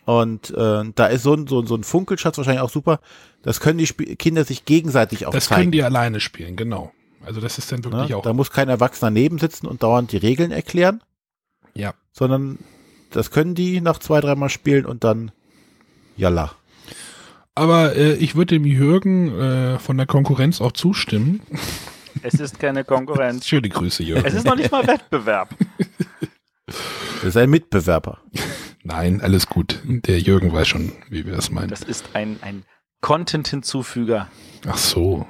[0.05, 2.99] Und äh, da ist so ein, so, ein- so ein Funkelschatz wahrscheinlich auch super.
[3.41, 5.61] Das können die Sp Kinder sich gegenseitig auch Das zeigen.
[5.63, 6.93] können die alleine spielen, genau.
[7.25, 8.15] Also das ist dann wirklich ne?
[8.17, 8.21] auch.
[8.21, 11.01] Da muss kein Erwachsener neben sitzen und dauernd die Regeln erklären,
[11.73, 11.93] Ja.
[12.13, 12.57] sondern
[13.11, 15.31] das können die nach zwei, dreimal spielen und dann
[16.17, 16.51] jalla.
[17.55, 21.41] Aber äh, ich würde dem Jürgen äh, von der Konkurrenz auch zustimmen.
[22.21, 23.47] Es ist keine Konkurrenz.
[23.47, 24.25] Schöne Grüße, Jürgen.
[24.25, 25.49] Es ist noch nicht mal Wettbewerb.
[26.67, 28.19] Das ist ein Mitbewerber.
[28.83, 29.79] Nein, alles gut.
[29.85, 31.69] Der Jürgen weiß schon, wie wir das meinen.
[31.69, 32.63] Das ist ein, ein
[33.01, 34.27] Content-Hinzufüger.
[34.67, 35.25] Ach so.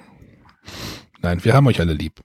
[1.21, 2.19] Nein, wir haben euch alle lieb.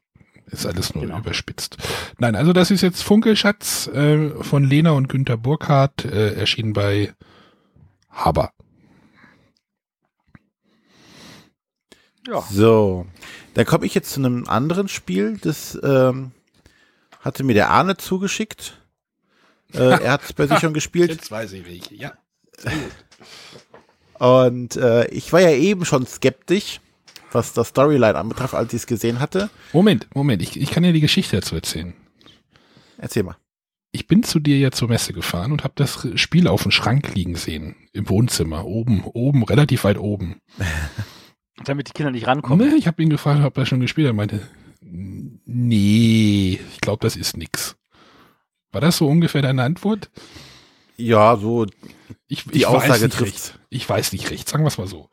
[0.47, 1.19] Ist alles nur Genau.
[1.19, 1.77] überspitzt.
[2.19, 7.13] Nein, also das ist jetzt Funkelschatz äh, von Lena und Günter Burkhardt, äh, erschienen bei
[8.13, 8.53] Haber.
[12.27, 12.43] Ja.
[12.51, 13.07] So,
[13.55, 15.39] dann komme ich jetzt zu einem anderen Spiel.
[15.39, 16.31] Das ähm,
[17.21, 18.79] hatte mir der Arne zugeschickt.
[19.75, 21.11] Äh, er hat es bei sich schon gespielt.
[21.11, 21.95] Jetzt weiß ich welche.
[21.95, 22.13] Ja.
[24.19, 26.81] Und äh, ich war ja eben schon skeptisch,
[27.33, 29.51] was das Storyline anbetraf, als ich es gesehen hatte.
[29.73, 30.43] Moment, Moment.
[30.43, 31.95] Ich, ich kann dir die Geschichte dazu erzählen.
[32.99, 33.37] Erzähl mal.
[33.95, 37.15] Ich bin zu dir ja zur Messe gefahren und habe das Spiel auf dem Schrank
[37.15, 37.77] liegen sehen.
[37.93, 38.65] Im Wohnzimmer.
[38.65, 40.41] Oben, oben, relativ weit oben.
[41.65, 42.69] Damit die Kinder nicht rankommen.
[42.71, 44.13] Ne, ich habe ihn gefragt, ob er schon gespielt hat.
[44.13, 44.49] Er meinte,
[44.81, 47.77] nee, ich glaube, das ist nix.
[48.73, 50.11] War das so ungefähr deine Antwort?
[50.97, 51.67] Ja, so,
[52.29, 53.49] Ich, Die ich Aussage weiß nicht trifft's.
[53.51, 53.59] recht.
[53.71, 55.09] Ich weiß nicht recht, sagen wir es mal so.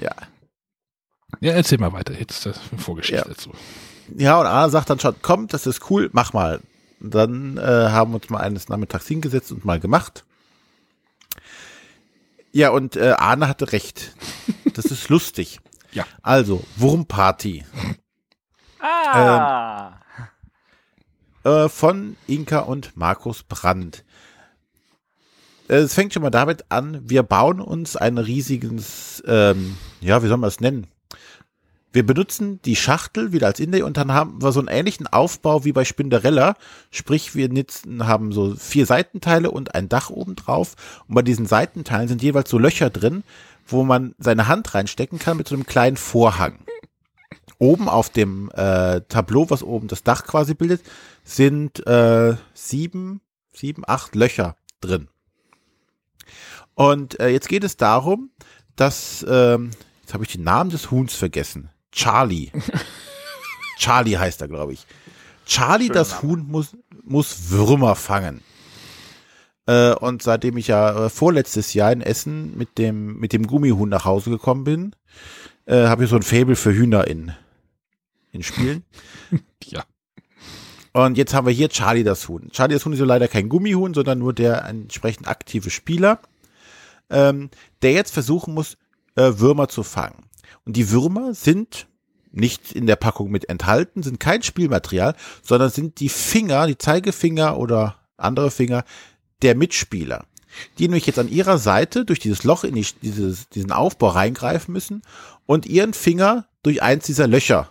[0.00, 0.14] ja.
[1.40, 2.12] Ja, erzähl mal weiter.
[2.18, 3.28] Jetzt ist das eine Vorgeschichte Ja.
[3.28, 3.52] dazu.
[4.16, 6.60] Ja, und Arne sagt dann schon, komm, das ist cool, mach mal.
[7.00, 10.24] Dann äh, haben wir uns mal eines Nachmittags hingesetzt und mal gemacht.
[12.52, 14.14] Ja, und äh, Arne hatte recht.
[14.74, 15.60] Das ist lustig.
[15.92, 16.04] Ja.
[16.22, 17.64] Also, Wurmparty
[18.80, 19.98] Ah!
[21.42, 24.04] äh, von Inka und Markus Brandt.
[25.68, 30.28] Äh, Es fängt schon mal damit an, wir bauen uns ein riesiges, ähm, ja, wie
[30.28, 30.86] soll man es nennen?
[31.92, 35.64] Wir benutzen die Schachtel wieder als Inlay und dann haben wir so einen ähnlichen Aufbau
[35.64, 36.54] wie bei Spinderella.
[36.90, 40.76] Sprich, wir nutzen, haben so vier Seitenteile und ein Dach oben drauf.
[41.08, 43.24] Und bei diesen Seitenteilen sind jeweils so Löcher drin,
[43.66, 46.60] wo man seine Hand reinstecken kann mit so einem kleinen Vorhang.
[47.58, 50.82] Oben auf dem äh, Tableau, was oben das Dach quasi bildet,
[51.24, 53.20] sind äh, sieben,
[53.52, 55.08] sieben, acht Löcher drin.
[56.74, 58.30] Und äh, jetzt geht es darum,
[58.76, 59.72] dass, ähm,
[60.02, 61.68] jetzt habe ich den Namen des Huhns vergessen.
[61.92, 62.50] Charlie.
[63.78, 64.86] Charlie heißt er, glaube ich.
[65.46, 66.22] Charlie, Schöner das Name.
[66.22, 68.42] Huhn, muss, muss Würmer fangen.
[69.66, 73.88] Äh, und seitdem ich ja äh, vorletztes Jahr in Essen mit dem, mit dem Gummihuhn
[73.88, 74.94] nach Hause gekommen bin,
[75.66, 77.32] äh, habe ich so ein Faible für Hühner in,
[78.32, 78.84] in Spielen.
[79.62, 79.84] Ja.
[80.92, 82.48] Und jetzt haben wir hier Charlie das Huhn.
[82.50, 86.18] Charlie das Huhn ist ja leider kein Gummihuhn, sondern nur der entsprechend aktive Spieler,
[87.10, 87.50] ähm,
[87.82, 88.78] der jetzt versuchen muss,
[89.14, 90.24] äh, Würmer zu fangen.
[90.64, 91.86] Und die Würmer sind
[92.32, 97.58] nicht in der Packung mit enthalten, sind kein Spielmaterial, sondern sind die Finger, die Zeigefinger
[97.58, 98.84] oder andere Finger
[99.42, 100.24] der Mitspieler,
[100.78, 104.72] die nämlich jetzt an ihrer Seite durch dieses Loch in die, dieses, diesen Aufbau reingreifen
[104.72, 105.02] müssen
[105.46, 107.70] und ihren Finger durch eins dieser Löcher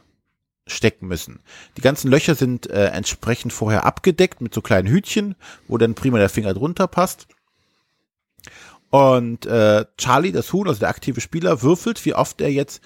[0.68, 1.40] stecken müssen.
[1.78, 5.36] Die ganzen Löcher sind äh, entsprechend vorher abgedeckt mit so kleinen Hütchen,
[5.68, 7.28] wo dann prima der Finger drunter passt.
[8.90, 12.82] Und äh, Charlie, das Huhn, also der aktive Spieler, würfelt, wie oft er jetzt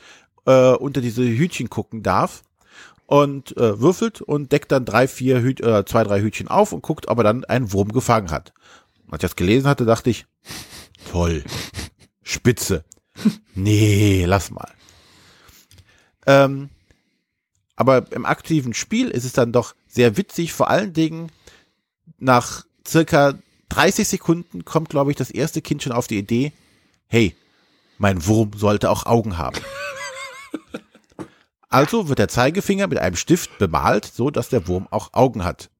[0.45, 2.43] äh, unter diese Hütchen gucken darf.
[3.05, 6.81] Und äh, würfelt und deckt dann drei, vier, Hüt äh, zwei, drei Hütchen auf und
[6.81, 8.53] guckt, ob er dann einen Wurm gefangen hat.
[9.09, 10.25] Als ich das gelesen hatte, dachte ich,
[11.11, 11.43] toll,
[12.23, 12.83] spitze.
[13.53, 14.71] Nee, lass mal.
[16.25, 16.69] Ähm,
[17.75, 21.31] aber im aktiven Spiel ist es dann doch sehr witzig, vor allen Dingen
[22.17, 23.35] nach circa
[23.73, 26.53] 30 Sekunden kommt, glaube ich, das erste Kind schon auf die Idee,
[27.07, 27.35] hey,
[27.97, 29.59] mein Wurm sollte auch Augen haben.
[31.69, 35.71] Also wird der Zeigefinger mit einem Stift bemalt, so dass der Wurm auch Augen hat.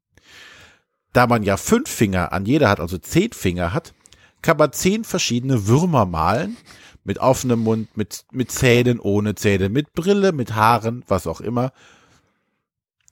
[1.11, 3.93] Da man ja fünf Finger an jeder hat, also zehn Finger hat,
[4.41, 6.57] kann man zehn verschiedene Würmer malen.
[7.03, 11.73] Mit offenem Mund, mit, mit Zähnen, ohne Zähne, mit Brille, mit Haaren, was auch immer.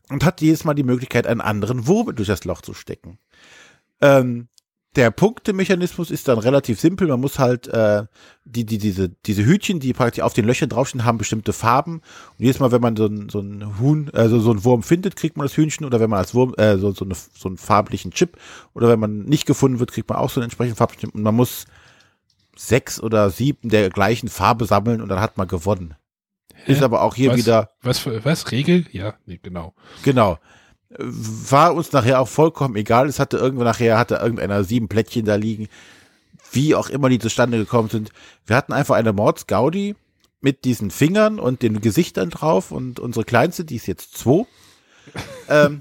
[0.09, 3.19] Und hat jedes Mal die Möglichkeit, einen anderen Wurm durch das Loch zu stecken.
[4.01, 4.47] Ähm,
[4.95, 7.07] der Punktemechanismus ist dann relativ simpel.
[7.07, 8.03] Man muss halt äh,
[8.43, 11.95] die, die, diese, diese Hütchen, die praktisch auf den Löchern draufstehen, haben bestimmte Farben.
[12.37, 15.15] Und jedes Mal, wenn man so ein, so ein Huhn, also so ein Wurm findet,
[15.15, 15.85] kriegt man das Hühnchen.
[15.85, 18.37] Oder wenn man als Wurm, äh, so, so, eine, so einen farblichen Chip.
[18.73, 21.15] Oder wenn man nicht gefunden wird, kriegt man auch so einen entsprechenden farblichen Chip.
[21.15, 21.65] Und man muss
[22.57, 25.95] sechs oder sieben der gleichen Farbe sammeln und dann hat man gewonnen.
[26.67, 26.83] Ist Hä?
[26.83, 28.51] aber auch hier was, wieder Was, für- was?
[28.51, 28.85] Regel?
[28.91, 29.73] Ja, nee, genau.
[30.03, 30.37] Genau.
[30.97, 33.07] War uns nachher auch vollkommen egal.
[33.07, 35.67] Es hatte irgendwann nachher, hatte irgendeiner sieben Plättchen da liegen.
[36.51, 38.11] Wie auch immer die zustande gekommen sind.
[38.45, 39.95] Wir hatten einfach eine Mordsgaudi
[40.41, 44.45] mit diesen Fingern und den Gesichtern drauf und unsere Kleinste, die ist jetzt zwei,
[45.49, 45.79] ähm,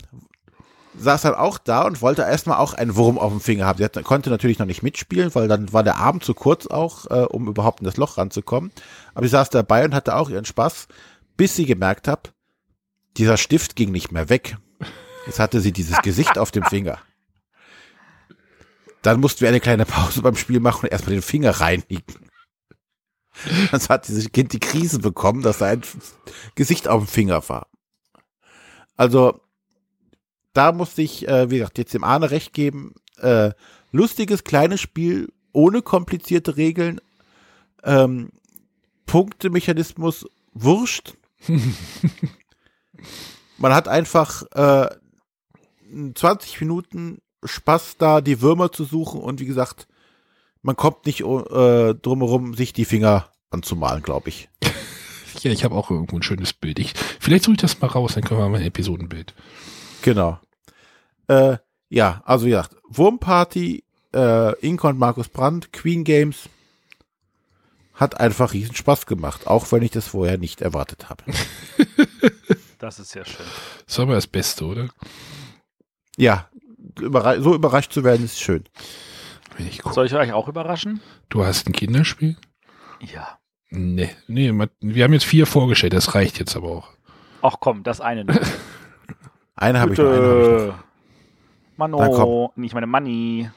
[0.98, 3.78] saß dann auch da und wollte erstmal auch einen Wurm auf dem Finger haben.
[3.78, 7.06] Sie hat, konnte natürlich noch nicht mitspielen, weil dann war der Abend zu kurz auch,
[7.10, 8.70] äh, um überhaupt in das Loch ranzukommen.
[9.14, 10.88] Aber sie saß dabei und hatte auch ihren Spaß,
[11.36, 12.32] bis sie gemerkt hat,
[13.16, 14.56] dieser Stift ging nicht mehr weg.
[15.26, 16.98] Jetzt hatte sie dieses Gesicht auf dem Finger.
[19.02, 22.30] Dann mussten wir eine kleine Pause beim Spiel machen und erstmal den Finger reinigen.
[23.70, 25.82] Dann hat dieses Kind die Krise bekommen, dass sein
[26.54, 27.68] Gesicht auf dem Finger war.
[28.96, 29.40] Also,
[30.52, 32.94] da musste ich, äh, wie gesagt, jetzt dem Arne recht geben.
[33.18, 33.52] Äh,
[33.92, 37.00] lustiges, kleines Spiel, ohne komplizierte Regeln.
[37.82, 38.30] Ähm,
[39.06, 41.14] Punktemechanismus, wurscht.
[43.58, 44.94] Man hat einfach äh,
[46.14, 49.88] 20 Minuten Spaß da, die Würmer zu suchen und wie gesagt,
[50.62, 54.48] man kommt nicht äh, drumherum, sich die Finger anzumalen, glaube ich.
[55.42, 56.80] Ja, ich habe auch irgendwo ein schönes Bild.
[56.80, 59.32] Ich, vielleicht suche ich das mal raus, dann können wir mal ein Episodenbild.
[60.02, 60.38] Genau.
[61.28, 66.48] Äh, ja, also ja, Wurmparty, äh, Inka und Markus Brandt, Queen Games
[67.94, 71.22] hat einfach riesen Spaß gemacht, auch wenn ich das vorher nicht erwartet habe.
[72.80, 73.44] Das ist ja schön.
[73.86, 74.88] Das war aber das Beste, oder?
[76.16, 76.48] Ja,
[76.98, 78.64] überra so überrascht zu werden ist schön.
[79.56, 79.94] Wenn ich guck.
[79.94, 81.00] Soll ich euch auch überraschen?
[81.28, 82.36] Du hast ein Kinderspiel?
[83.00, 83.38] Ja.
[83.70, 86.88] Nee, nee, wir haben jetzt vier vorgestellt, das reicht jetzt aber auch.
[87.42, 88.36] Ach komm, das eine noch.
[89.56, 90.74] Eine habe ich noch, eine ich
[91.76, 93.50] Mano, nicht meine Money.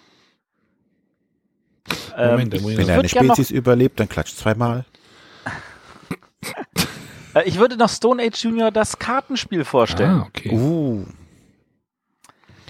[2.18, 4.84] Ähm, Moment, ich Wenn er eine Spezies überlebt, dann klatscht zweimal.
[7.36, 10.22] äh, ich würde noch Stone Age Junior das Kartenspiel vorstellen.
[10.22, 10.51] Ah, okay.
[10.51, 11.06] Uh,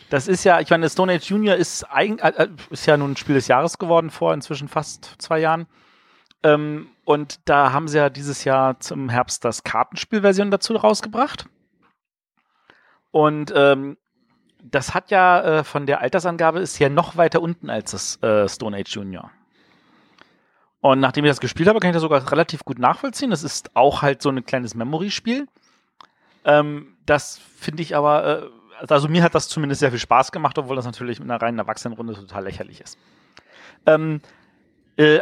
[0.09, 3.11] Das ist ja, ich meine, Stone Age Junior ist, eigen, äh, äh, ist ja nun
[3.11, 5.67] ein Spiel des Jahres geworden vor inzwischen fast zwei Jahren.
[6.43, 11.47] Ähm, und da haben sie ja dieses Jahr zum Herbst das Kartenspielversion dazu rausgebracht.
[13.11, 13.97] Und ähm,
[14.63, 18.47] das hat ja äh, von der Altersangabe ist ja noch weiter unten als das äh,
[18.47, 19.31] Stone Age Junior.
[20.79, 23.29] Und nachdem ich das gespielt habe, kann ich das sogar relativ gut nachvollziehen.
[23.29, 25.47] Das ist auch halt so ein kleines Memory-Spiel.
[26.43, 28.49] Ähm, das finde ich aber, äh,
[28.89, 31.59] also mir hat das zumindest sehr viel Spaß gemacht, obwohl das natürlich mit einer reinen
[31.59, 32.97] Erwachsenenrunde total lächerlich ist.
[33.85, 34.21] Ähm,
[34.97, 35.19] äh,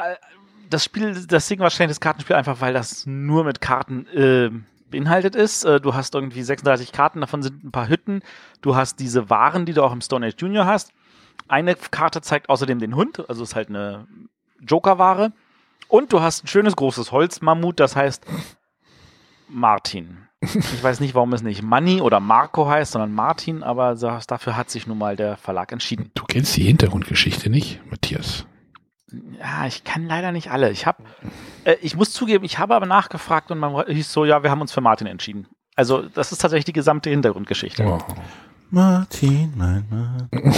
[0.70, 4.49] das Spiel, das wahrscheinlich das Kartenspiel einfach, weil das nur mit Karten äh,
[4.89, 5.64] beinhaltet ist.
[5.64, 8.22] Äh, du hast irgendwie 36 Karten, davon sind ein paar Hütten.
[8.62, 10.93] Du hast diese Waren, die du auch im Stone Age Junior hast.
[11.47, 14.07] Eine Karte zeigt außerdem den Hund, also ist halt eine
[14.62, 15.34] Joker-Ware.
[15.88, 18.26] Und du hast ein schönes großes Holzmammut, das heißt
[19.49, 20.28] Martin.
[20.42, 24.72] Ich weiß nicht, warum es nicht Manny oder Marco heißt, sondern Martin, aber dafür hat
[24.72, 26.10] sich nun mal der Verlag entschieden.
[26.16, 28.46] Du kennst die Hintergrundgeschichte nicht, Matthias?
[29.39, 30.72] Ja, ich kann leider nicht alle.
[30.72, 31.04] Ich habe,
[31.64, 34.62] äh, ich muss zugeben, ich habe aber nachgefragt und man hieß so, ja, wir haben
[34.62, 35.48] uns für Martin entschieden.
[35.76, 37.84] Also das ist tatsächlich die gesamte Hintergrundgeschichte.
[37.86, 38.00] Oh.
[38.72, 40.30] Martin, mein Mann.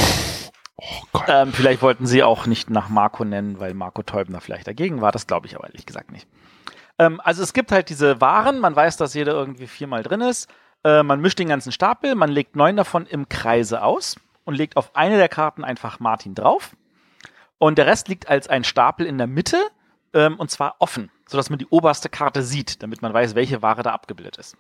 [1.14, 5.00] Oh ähm, vielleicht wollten sie auch nicht nach Marco nennen, weil Marco Teubner vielleicht dagegen
[5.00, 5.14] war.
[5.14, 6.28] Das glaube ich aber ehrlich gesagt nicht.
[7.00, 8.60] Ähm, also es gibt halt diese Waren.
[8.60, 10.50] Man weiß, dass jeder irgendwie viermal drin ist.
[10.84, 12.16] Äh, man mischt den ganzen Stapel.
[12.16, 16.36] Man legt neun davon im Kreise aus und legt auf eine der Karten einfach Martin
[16.36, 16.76] drauf.
[17.58, 19.58] Und der Rest liegt als ein Stapel in der Mitte
[20.14, 23.84] ähm, und zwar offen, sodass man die oberste Karte sieht, damit man weiß, welche Ware
[23.84, 24.58] da abgebildet ist.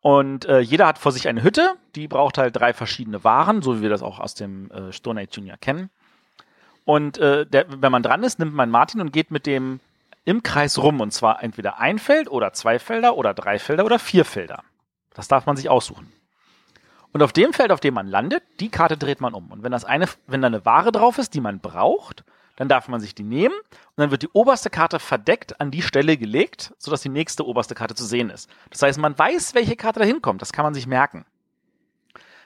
[0.00, 3.78] Und äh, jeder hat vor sich eine Hütte, die braucht halt drei verschiedene Waren, so
[3.78, 5.90] wie wir das auch aus dem äh, Stone Age Junior kennen.
[6.84, 9.78] Und äh, der, wenn man dran ist, nimmt man Martin und geht mit dem
[10.24, 11.00] im Kreis rum.
[11.00, 14.62] Und zwar entweder ein Feld oder zwei Felder oder drei Felder oder vier Felder.
[15.14, 16.12] Das darf man sich aussuchen.
[17.12, 19.50] Und auf dem Feld, auf dem man landet, die Karte dreht man um.
[19.50, 22.24] Und wenn das eine, wenn da eine Ware drauf ist, die man braucht,
[22.56, 25.82] dann darf man sich die nehmen und dann wird die oberste Karte verdeckt an die
[25.82, 28.48] Stelle gelegt, sodass die nächste oberste Karte zu sehen ist.
[28.70, 30.42] Das heißt, man weiß, welche Karte da hinkommt.
[30.42, 31.24] Das kann man sich merken.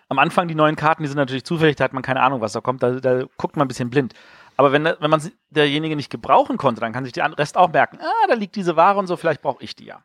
[0.08, 2.52] Am Anfang die neuen Karten, die sind natürlich zufällig, da hat man keine Ahnung, was
[2.52, 4.14] da kommt, da, da guckt man ein bisschen blind.
[4.56, 7.98] Aber wenn, wenn man derjenige nicht gebrauchen konnte, dann kann sich der Rest auch merken,
[8.00, 10.02] ah, da liegt diese Ware und so, vielleicht brauche ich die ja.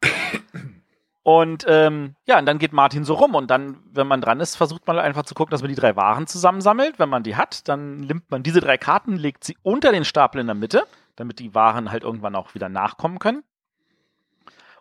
[1.24, 4.56] Und ähm, ja, und dann geht Martin so rum und dann, wenn man dran ist,
[4.56, 6.98] versucht man einfach zu gucken, dass man die drei Waren zusammensammelt.
[6.98, 10.42] Wenn man die hat, dann nimmt man diese drei Karten, legt sie unter den Stapel
[10.42, 10.84] in der Mitte,
[11.16, 13.44] damit die Waren halt irgendwann auch wieder nachkommen können.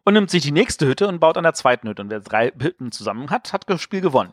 [0.03, 2.01] Und nimmt sich die nächste Hütte und baut an der zweiten Hütte.
[2.01, 4.33] Und wer drei Hütten zusammen hat, hat das Spiel gewonnen.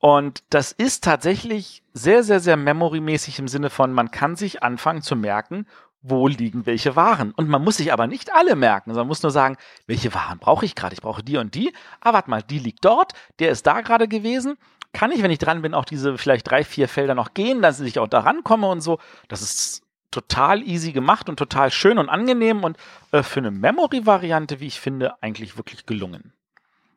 [0.00, 5.02] Und das ist tatsächlich sehr, sehr, sehr memorymäßig im Sinne von, man kann sich anfangen
[5.02, 5.66] zu merken,
[6.02, 7.32] wo liegen welche Waren.
[7.32, 10.64] Und man muss sich aber nicht alle merken, sondern muss nur sagen, welche Waren brauche
[10.64, 10.94] ich gerade?
[10.94, 11.72] Ich brauche die und die.
[12.00, 14.56] Ah, warte mal, die liegt dort, der ist da gerade gewesen.
[14.92, 17.80] Kann ich, wenn ich dran bin, auch diese vielleicht drei, vier Felder noch gehen, dass
[17.80, 18.98] ich auch da rankomme und so.
[19.26, 22.78] Das ist total easy gemacht und total schön und angenehm und
[23.12, 26.32] äh, für eine Memory-Variante, wie ich finde, eigentlich wirklich gelungen.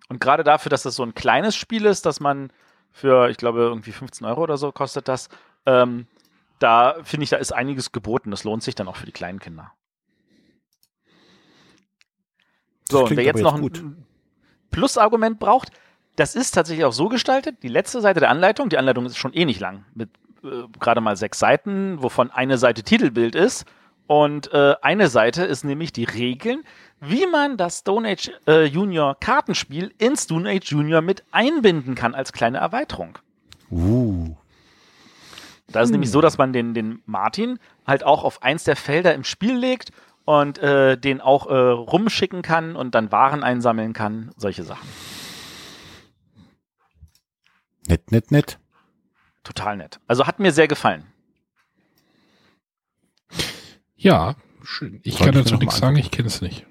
[0.08, 2.52] Und gerade dafür, dass das so ein kleines Spiel ist, dass man
[2.92, 5.30] für, ich glaube, irgendwie 15 Euro oder so kostet das,
[5.66, 6.08] ähm,
[6.60, 8.32] da finde ich, da ist einiges geboten.
[8.32, 9.74] Das lohnt sich dann auch für die kleinen Kinder.
[12.90, 14.06] So, und wer jetzt noch ein
[14.70, 15.72] Plusargument braucht,
[16.18, 17.64] das ist tatsächlich auch so gestaltet.
[17.64, 20.10] Die letzte Seite der Anleitung, die Anleitung ist schon eh nicht lang, mit
[20.44, 23.66] äh, gerade mal sechs Seiten, wovon eine Seite Titelbild ist.
[24.08, 26.64] Und äh, eine Seite ist nämlich die Regeln,
[27.02, 32.16] wie man das Stone Age äh, Junior Kartenspiel in Stone Age Junior mit einbinden kann
[32.16, 33.18] als kleine Erweiterung.
[33.72, 34.36] Uh.
[35.68, 35.94] Da ist hm.
[35.94, 39.58] nämlich so, dass man den, den Martin halt auch auf eins der Felder im Spiel
[39.58, 39.92] legt
[40.26, 44.88] und äh, den auch äh, rumschicken kann und dann Waren einsammeln kann, solche Sachen.
[47.88, 48.60] Nett, nett, nett.
[49.44, 50.00] Total nett.
[50.08, 51.08] Also hat mir sehr gefallen.
[53.96, 55.00] Ja, schön.
[55.04, 56.68] Ich Sollte kann dazu nichts sagen, ich kenne es nicht.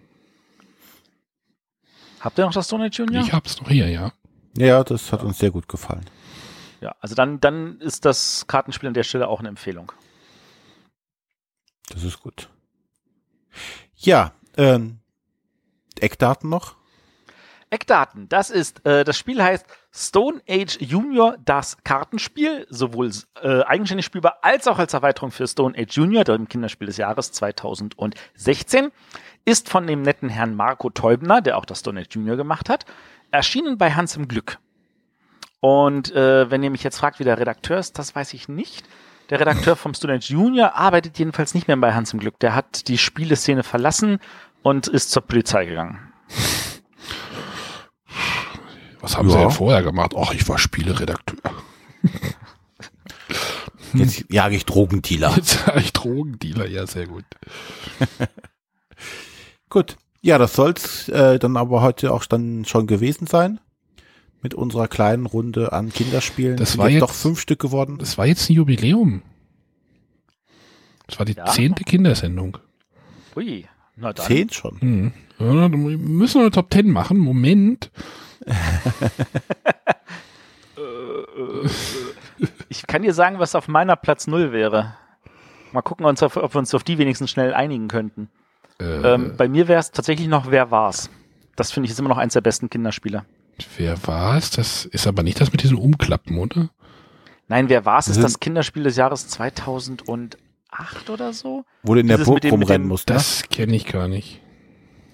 [2.21, 3.25] Habt ihr noch das Stone Age Junior?
[3.25, 4.13] Ich hab's noch hier, ja.
[4.57, 6.05] Ja, das hat uns sehr gut gefallen.
[6.81, 9.93] Ja, also dann, dann ist das Kartenspiel an der Stelle auch eine Empfehlung.
[11.89, 12.49] Das ist gut.
[13.97, 15.01] Ja, ähm,
[15.99, 16.77] Eckdaten noch?
[17.71, 24.07] Eckdaten, das ist, äh, das Spiel heißt Stone Age Junior, das Kartenspiel, sowohl äh, eigenständig
[24.07, 28.91] spielbar als auch als Erweiterung für Stone Age Junior, dem Kinderspiel des Jahres 2016,
[29.45, 32.85] ist von dem netten Herrn Marco Teubner, der auch das Stone Age Junior gemacht hat,
[33.31, 34.59] erschienen bei Hans im Glück.
[35.61, 38.85] Und äh, wenn ihr mich jetzt fragt, wie der Redakteur ist, das weiß ich nicht.
[39.29, 42.39] Der Redakteur vom Student Junior arbeitet jedenfalls nicht mehr bei Hans im Glück.
[42.41, 44.19] Der hat die Spieleszene verlassen
[44.63, 46.13] und ist zur Polizei gegangen.
[49.01, 49.35] Was haben ja.
[49.35, 50.15] sie denn vorher gemacht?
[50.17, 51.39] Ach, ich war Spieleredakteur.
[53.93, 55.35] Jetzt jage ich Drogendealer.
[55.37, 57.25] Jetzt jage ich Drogendealer, ja, sehr gut.
[59.71, 59.97] Gut.
[60.23, 63.59] Ja, das soll's äh, dann aber heute auch dann schon gewesen sein.
[64.43, 66.57] Mit unserer kleinen Runde an Kinderspielen.
[66.57, 67.99] Das war jetzt- doch fünf Stück geworden.
[67.99, 69.23] Das war jetzt ein Jubiläum.
[71.07, 71.47] Das war die Ja?
[71.47, 72.59] zehnte Kindersendung.
[73.37, 73.67] Ui,
[73.97, 74.27] na dann.
[74.27, 74.81] Zehn schon.
[74.81, 75.13] Hm.
[75.39, 77.19] Ja, dann müssen wir eine Top 10 machen.
[77.19, 77.91] Moment.
[82.69, 84.95] Ich kann dir sagen, was auf meiner Platz null wäre.
[85.73, 86.21] Mal gucken, ob
[86.55, 88.29] wir uns auf die wenigstens schnell einigen könnten.
[88.81, 91.11] Äh, Ähm, bei mir wäre es tatsächlich noch Wer war's?
[91.57, 93.25] Das finde ich ist immer noch eins der besten Kinderspiele.
[93.77, 94.51] wer war es?
[94.51, 96.71] Das ist aber nicht das mit diesen Umklappen, oder?
[97.49, 98.23] Nein, Wer war's ist Mhm.
[98.23, 100.39] das Kinderspiel des Jahres 2008
[101.11, 101.65] oder so?
[101.83, 103.09] Wo du in der Dieses Burg rumrennen musst.
[103.09, 103.15] Ne?
[103.17, 104.41] Das kenne ich gar nicht.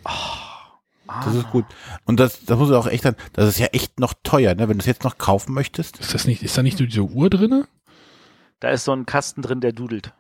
[0.04, 1.64] Ah, Das ist gut.
[2.04, 4.68] Und das, das muss ich auch echt sagen, das ist ja echt noch teuer, ne?
[4.68, 5.98] Wenn du es jetzt noch kaufen möchtest.
[5.98, 7.66] Ist das nicht, ist da nicht so diese Uhr drinne?
[8.60, 10.12] Da ist so ein Kasten drin, der dudelt.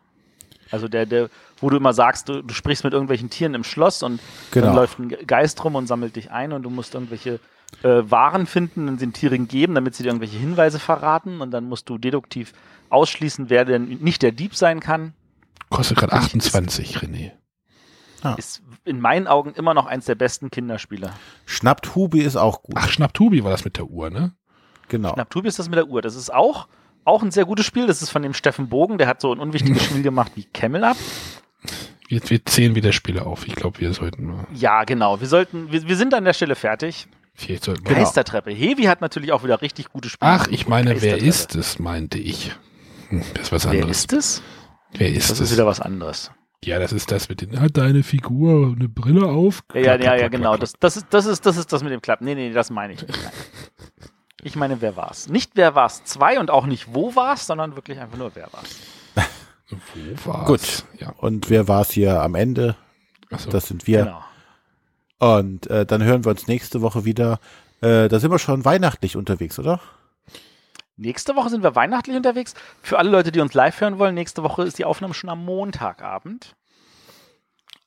[0.70, 1.28] Also der, der,
[1.60, 4.66] wo du immer sagst, du, du sprichst mit irgendwelchen Tieren im Schloss und Genau.
[4.66, 7.40] dann läuft ein Geist rum und sammelt dich ein und du musst irgendwelche
[7.82, 11.64] äh, Waren finden und den Tieren geben, damit sie dir irgendwelche Hinweise verraten und dann
[11.64, 12.52] musst du deduktiv
[12.90, 15.12] ausschließen, wer denn nicht der Dieb sein kann.
[15.70, 17.32] Kostet gerade 28, René.
[18.36, 21.10] Ist in meinen Augen immer noch eins der besten Kinderspiele.
[21.44, 22.74] Schnappt Hubi ist auch gut.
[22.76, 24.32] Ach, Schnapptubi war das mit der Uhr, ne?
[24.88, 25.14] genau.
[25.14, 26.02] Naptubi ist das mit der Uhr.
[26.02, 26.66] Das ist auch,
[27.06, 27.86] auch ein sehr gutes Spiel.
[27.86, 30.84] Das ist von dem Steffen Bogen, der hat so ein unwichtiges Spiel gemacht wie Camel
[30.84, 30.96] Up.
[32.08, 33.46] Wir, wir zählen wieder Spiele auf.
[33.48, 34.46] Ich glaube, wir sollten.
[34.54, 35.20] Ja, genau.
[35.20, 37.08] Wir sollten, wir, wir sind an der Stelle fertig.
[37.34, 37.96] Vielleicht sollten wir.
[37.96, 38.50] Geistertreppe.
[38.50, 40.30] Hevi hat natürlich auch wieder richtig gute Spiele.
[40.30, 42.52] Ach, ich meine, wer ist es, meinte ich.
[43.08, 43.98] Hm, das ist was Wer anderes.
[43.98, 44.42] ist es?
[44.92, 45.50] Wer ist Das es?
[45.50, 46.30] ist wieder was anderes.
[46.64, 47.60] ja, das ist das mit den.
[47.60, 49.62] Hat deine Figur eine Brille auf?
[49.74, 50.50] Ja, ja, Klack, ja, klack, ja klack, genau.
[50.52, 50.60] klack.
[50.60, 52.24] Das, das, ist, das, ist, das ist das mit dem Klappen.
[52.24, 53.18] Nee, nee, das meine ich nicht.
[54.46, 55.28] Ich meine, wer war's?
[55.28, 58.76] Nicht wer war's zwei und auch nicht wo war's, sondern wirklich einfach nur wer war's.
[59.68, 60.46] Wo war's?
[60.46, 60.84] Gut.
[61.00, 61.12] Ja.
[61.16, 62.76] Und wer war es hier am Ende?
[63.28, 63.50] Achso.
[63.50, 64.04] Das sind wir.
[64.04, 64.24] Genau.
[65.18, 67.40] Und äh, dann hören wir uns nächste Woche wieder.
[67.80, 69.80] Äh, da sind wir schon weihnachtlich unterwegs, oder?
[70.96, 72.54] Nächste Woche sind wir weihnachtlich unterwegs.
[72.82, 75.44] Für alle Leute, die uns live hören wollen, nächste Woche ist die Aufnahme schon am
[75.44, 76.54] Montagabend.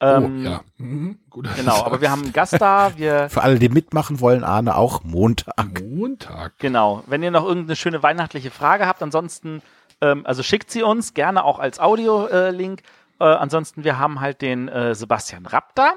[0.02, 0.62] Ähm, oh, ja.
[0.78, 2.93] Mhm, gut, Genau, aber wir haben einen Gast da.
[2.97, 5.82] Wir, Für alle, die mitmachen wollen, Arne auch Montag.
[5.82, 6.58] Montag.
[6.60, 9.62] genau, wenn ihr noch irgendeine schöne weihnachtliche Frage habt, ansonsten,
[10.02, 12.82] ähm, also schickt sie uns gerne auch als Audio-Link.
[13.20, 15.93] Äh, ansonsten, wir haben halt den äh, Sebastian Rapp da.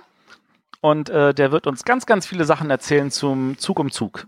[0.81, 4.27] Und äh, der wird uns ganz, ganz viele Sachen erzählen zum Zug um Zug.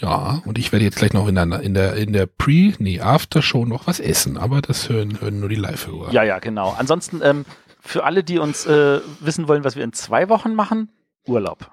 [0.00, 3.00] Ja, und ich werde jetzt gleich noch in der, in der, in der Pre-, nee,
[3.00, 6.10] After-Show noch was essen, aber das hören, hören nur die Live-Hörer.
[6.10, 6.74] Ja, ja, genau.
[6.76, 7.44] Ansonsten, ähm,
[7.80, 10.90] für alle, die uns äh, wissen wollen, was wir in zwei Wochen machen,
[11.26, 11.70] Urlaub.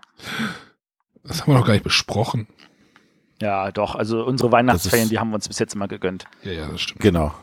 [1.23, 2.47] Das haben wir noch gar nicht besprochen.
[3.41, 3.95] Ja, doch.
[3.95, 6.25] Also unsere Weihnachtsferien, ist- die haben wir uns bis jetzt immer gegönnt.
[6.43, 7.01] Ja, ja, das stimmt.
[7.01, 7.33] Genau.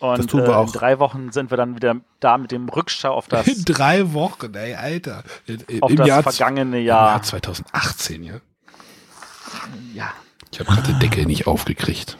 [0.00, 0.66] Und Das tun wir äh, auch.
[0.66, 4.12] in drei Wochen sind wir dann wieder da mit dem Rückschau auf das, In drei
[4.14, 5.22] Wochen, ey, Alter.
[5.46, 7.10] In- auf Im das Jahr, vergangene im Jahr.
[7.10, 8.34] Jahr 2018, ja.
[9.94, 10.12] Ja.
[10.50, 12.16] Ich habe gerade den Deckel nicht aufgekriegt.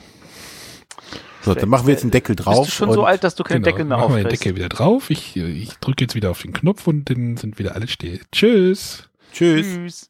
[1.45, 2.65] So, dann machen wir jetzt einen Deckel drauf.
[2.65, 4.25] Bist du schon so und- alt, dass du keinen Genau, Deckel mehr machen wir den
[4.25, 4.45] aufkriegst?
[4.45, 5.09] Deckel wieder drauf.
[5.09, 8.19] Ich, ich drücke jetzt wieder auf den Knopf und dann sind wieder alle still.
[8.31, 9.09] Tschüss.
[9.31, 9.65] Tschüss.
[9.67, 10.09] Tschüss.